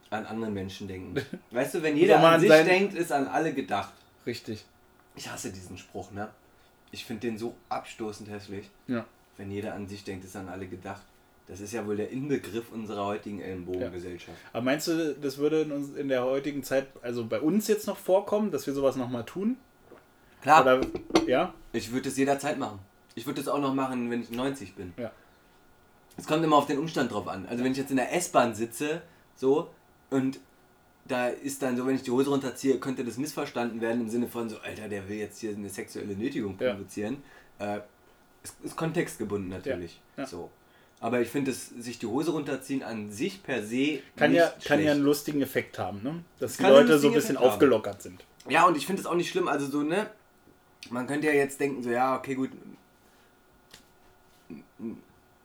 [0.09, 1.15] an andere Menschen denken.
[1.51, 3.93] Weißt du, wenn jeder man an sich denkt, ist an alle gedacht.
[4.27, 4.65] Richtig.
[5.15, 6.29] Ich hasse diesen Spruch, ne?
[6.91, 8.69] Ich finde den so abstoßend hässlich.
[8.87, 9.05] Ja.
[9.37, 11.01] Wenn jeder an sich denkt, ist an alle gedacht.
[11.47, 14.37] Das ist ja wohl der Inbegriff unserer heutigen Ellenbogengesellschaft.
[14.51, 17.87] Aber meinst du, das würde in, uns, in der heutigen Zeit, also bei uns jetzt
[17.87, 19.55] noch vorkommen, dass wir sowas nochmal tun?
[20.41, 20.81] Klar, Oder,
[21.25, 21.53] ja?
[21.71, 22.79] ich würde es jederzeit machen.
[23.15, 24.93] Ich würde es auch noch machen, wenn ich 90 bin.
[24.97, 25.11] Ja.
[26.17, 27.45] Es kommt immer auf den Umstand drauf an.
[27.47, 29.01] Also wenn ich jetzt in der S-Bahn sitze
[29.35, 29.69] So.
[30.09, 30.39] Und
[31.07, 34.27] da ist dann so, wenn ich die Hose runterziehe, könnte das missverstanden werden im Sinne
[34.27, 36.73] von so, Alter, der will jetzt hier eine sexuelle Nötigung Ja.
[36.73, 37.23] provozieren.
[37.59, 37.79] Äh,
[38.43, 39.99] ist, ist kontextgebunden natürlich.
[40.17, 40.23] Ja.
[40.23, 40.29] Ja.
[40.29, 40.49] So.
[40.99, 44.81] Aber ich finde, dass sich die Hose runterziehen an sich per se Kann ja, kann
[44.81, 46.23] ja einen lustigen Effekt haben, ne?
[46.39, 47.53] Dass die Kann Leute so ein bisschen Effekt haben.
[47.53, 48.25] aufgelockert sind.
[48.49, 49.47] Ja, und ich finde es auch nicht schlimm.
[49.47, 50.09] Also so, ne?
[50.89, 52.49] Man könnte ja jetzt denken, so, ja, okay, gut.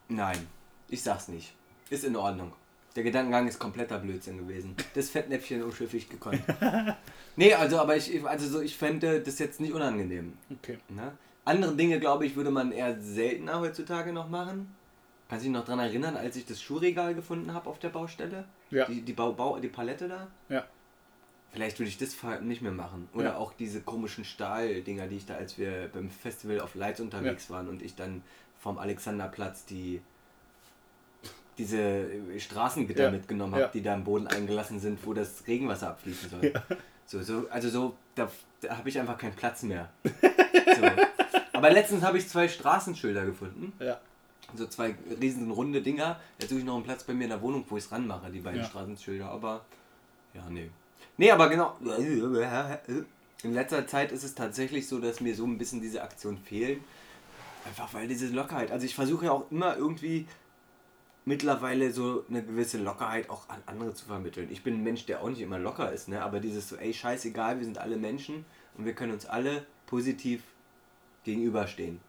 [0.08, 0.46] Nein,
[0.88, 1.54] ich sag's nicht.
[1.90, 2.52] Ist in Ordnung.
[2.95, 4.76] Der Gedankengang ist kompletter Blödsinn gewesen.
[4.95, 6.43] Das Fettnäpfchen unschifflich gekonnt.
[7.36, 10.34] nee, also, aber ich, also so, ich fände das jetzt nicht unangenehm.
[10.51, 10.78] Okay.
[10.88, 11.12] Ne?
[11.45, 14.74] Andere Dinge, glaube ich, würde man eher seltener heutzutage noch machen.
[15.28, 18.45] Kannst du dich noch daran erinnern, als ich das Schuhregal gefunden habe auf der Baustelle?
[18.70, 18.84] Ja.
[18.84, 20.28] Die, die, Bau, Bau, die Palette da?
[20.51, 20.66] Ja.
[21.53, 23.09] Vielleicht würde ich das nicht mehr machen.
[23.14, 23.36] Oder Ja.
[23.36, 27.68] auch diese komischen Stahldinger, die ich da, als wir beim Festival auf Lights unterwegs waren
[27.68, 28.22] und ich dann
[28.59, 30.01] vom Alexanderplatz die
[31.59, 33.11] diese äh, Straßengitter Ja.
[33.11, 33.68] mitgenommen habe, Ja.
[33.68, 36.53] die da im Boden eingelassen sind, wo das Regenwasser abfließen soll.
[37.07, 38.30] So, so, also so, da,
[38.61, 39.90] da habe ich einfach keinen Platz mehr.
[40.05, 40.82] so.
[41.53, 43.72] Aber letztens habe ich zwei Straßenschilder gefunden.
[43.78, 44.00] Ja.
[44.55, 46.18] So zwei riesen runde Dinger.
[46.38, 48.30] Jetzt suche ich noch einen Platz bei mir in der Wohnung, wo ich es ranmache,
[48.30, 48.66] die beiden Ja.
[48.66, 49.26] Straßenschilder.
[49.26, 49.64] Aber
[50.34, 50.70] ja, nee.
[51.18, 51.76] Nee, aber genau.
[53.42, 56.82] In letzter Zeit ist es tatsächlich so, dass mir so ein bisschen diese Aktion fehlen.
[57.66, 58.70] Einfach weil diese Lockerheit.
[58.72, 60.26] Also ich versuche ja auch immer irgendwie
[61.25, 64.49] mittlerweile so eine gewisse Lockerheit auch an andere zu vermitteln.
[64.51, 66.23] Ich bin ein Mensch, der auch nicht immer locker ist, ne?
[66.23, 68.45] Aber dieses so, ey, scheißegal, wir sind alle Menschen
[68.77, 70.43] und wir können uns alle positiv
[71.25, 72.01] gegenüberstehen.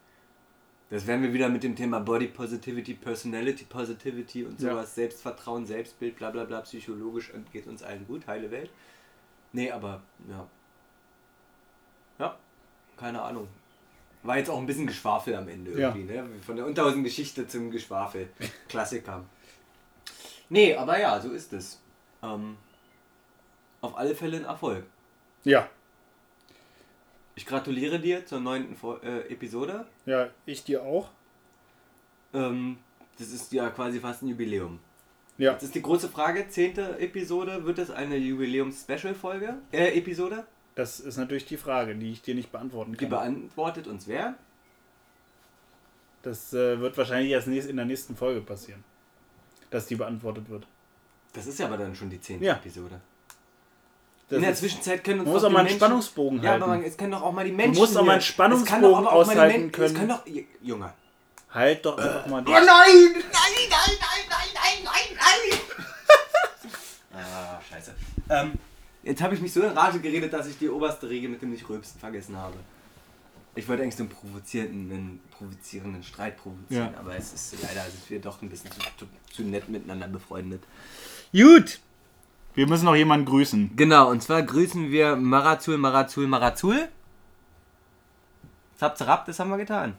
[0.90, 4.70] Das werden wir wieder mit dem Thema Body Positivity, Personality Positivity und Ja.
[4.70, 8.70] sowas, Selbstvertrauen, Selbstbild, bla bla bla, psychologisch äh, geht uns allen gut, heile Welt.
[9.52, 10.46] Nee, aber ja.
[12.18, 12.38] Ja,
[12.96, 13.48] keine Ahnung.
[14.24, 15.94] War jetzt auch ein bisschen Geschwafel am Ende Ja.
[15.94, 16.24] irgendwie, ne?
[16.44, 18.28] Von der Unterhosengeschichte zum Geschwafel.
[18.68, 19.24] Klassiker.
[20.48, 21.80] Nee, aber ja, so ist es.
[22.22, 22.56] Ähm,
[23.80, 24.84] auf alle Fälle ein Erfolg.
[25.44, 25.68] Ja.
[27.36, 29.86] Ich gratuliere dir zur neunten äh, Episode.
[30.06, 31.10] Ja, ich dir auch.
[32.32, 32.78] Ähm,
[33.18, 34.78] das ist ja quasi fast ein Jubiläum.
[35.36, 35.52] Ja.
[35.52, 39.56] Jetzt ist die große Frage, zehnte Episode, wird es eine Jubiläums-Special-Folge?
[39.72, 40.46] Äh, Episode?
[40.74, 43.10] Das ist natürlich die Frage, die ich dir nicht beantworten Die kann.
[43.10, 44.34] beantwortet uns wer?
[46.22, 48.82] Das äh, wird wahrscheinlich erst nächst, in der nächsten Folge passieren.
[49.70, 50.66] Dass die beantwortet wird.
[51.32, 52.54] Das ist ja aber dann schon die zehnte Ja.
[52.54, 53.00] Episode.
[54.28, 56.50] Das In der Zwischenzeit können uns Man muss auch die mal einen Menschen- Spannungsbogen Ja,
[56.52, 56.62] halten.
[56.62, 57.78] aber man, es können doch auch mal die Menschen.
[57.78, 59.86] musst auch mal einen Spannungsbogen es kann doch aber auch mal die aushalten können.
[59.86, 60.22] Es können doch,
[60.62, 60.92] Junge.
[61.52, 62.40] halt doch einfach mal.
[62.40, 62.62] Oh nein!
[62.64, 63.20] Nein, nein,
[63.70, 65.60] nein, nein, nein, nein, nein!
[67.22, 67.94] ah, scheiße.
[68.30, 68.52] Ähm,
[69.04, 71.50] jetzt habe ich mich so in Rage geredet, dass ich die oberste Regel mit dem
[71.50, 72.56] Nicht-Rülpsen vergessen habe.
[73.56, 76.98] Ich wollte eigentlich so einen provozierenden, einen provozierenden Streit provozieren, Ja.
[76.98, 80.62] aber es ist leider sind wir doch ein bisschen zu, zu, zu nett miteinander befreundet.
[81.32, 81.78] Gut!
[82.56, 83.74] Wir müssen noch jemanden grüßen.
[83.76, 86.88] Genau, und zwar grüßen wir Marazul, Marazul, Marazul.
[88.76, 89.96] Zap, zap, das haben wir getan.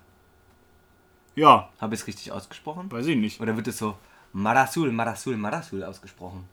[1.36, 2.90] Ja, Habe ich es richtig ausgesprochen?
[2.92, 3.42] weiß ich nicht.
[3.42, 3.98] Oder wird es so
[4.32, 6.48] Marasul, Marasul, Marasul ausgesprochen?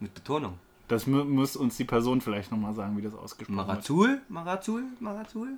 [0.00, 0.58] Mit Betonung.
[0.88, 3.66] Das mu muss uns die Person vielleicht nochmal sagen, wie das ausgesprochen wird.
[3.68, 5.48] Marazul, Marazul, Marazul?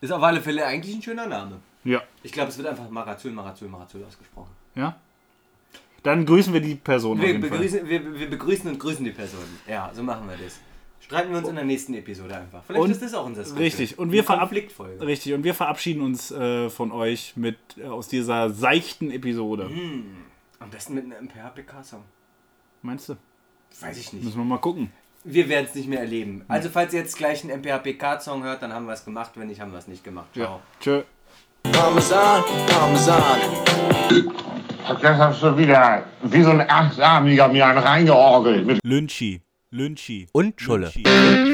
[0.00, 1.60] Ist auf alle Fälle eigentlich ein schöner Name.
[1.84, 2.02] Ja.
[2.22, 4.50] Ich glaube, es wird einfach Marazul, Marazul, Marazul ausgesprochen.
[4.74, 4.96] Ja?
[6.02, 7.20] Dann grüßen wir die Person.
[7.20, 9.44] Wir begrüßen, wir, wir begrüßen und grüßen die Person.
[9.66, 10.60] Ja, so machen wir das.
[11.00, 12.62] Streiten wir uns in der nächsten Episode einfach.
[12.64, 13.60] Vielleicht Und- ist das auch unser Skript.
[13.60, 13.98] richtig.
[13.98, 15.06] Und wir Konfliktfolge.
[15.06, 19.68] Richtig, und wir verabschieden uns äh, von euch mit äh, aus dieser seichten Episode.
[19.68, 20.16] Mhm.
[20.60, 22.02] Am besten mit einem PHPK-Song.
[22.80, 23.16] Meinst du?
[23.80, 24.24] Weiß ich nicht.
[24.24, 24.92] Müssen wir mal gucken.
[25.24, 26.44] Wir werden es nicht mehr erleben.
[26.48, 29.32] Also, falls ihr jetzt gleich einen MPHPK-Song hört, dann haben wir es gemacht.
[29.36, 30.26] Wenn nicht, haben wir es nicht gemacht.
[30.34, 30.42] Ciao.
[30.44, 30.60] Ja.
[30.80, 31.02] Tschö.
[31.72, 33.40] Parmesan, Parmesan.
[34.84, 38.66] Hat gestern schon wieder wie so ein Achtarmiger mir einen reingeorgelt.
[38.66, 39.40] Mit Lynchi.
[39.70, 40.28] Lynchi.
[40.32, 40.92] Und Schulle.
[40.94, 41.53] Lynchi.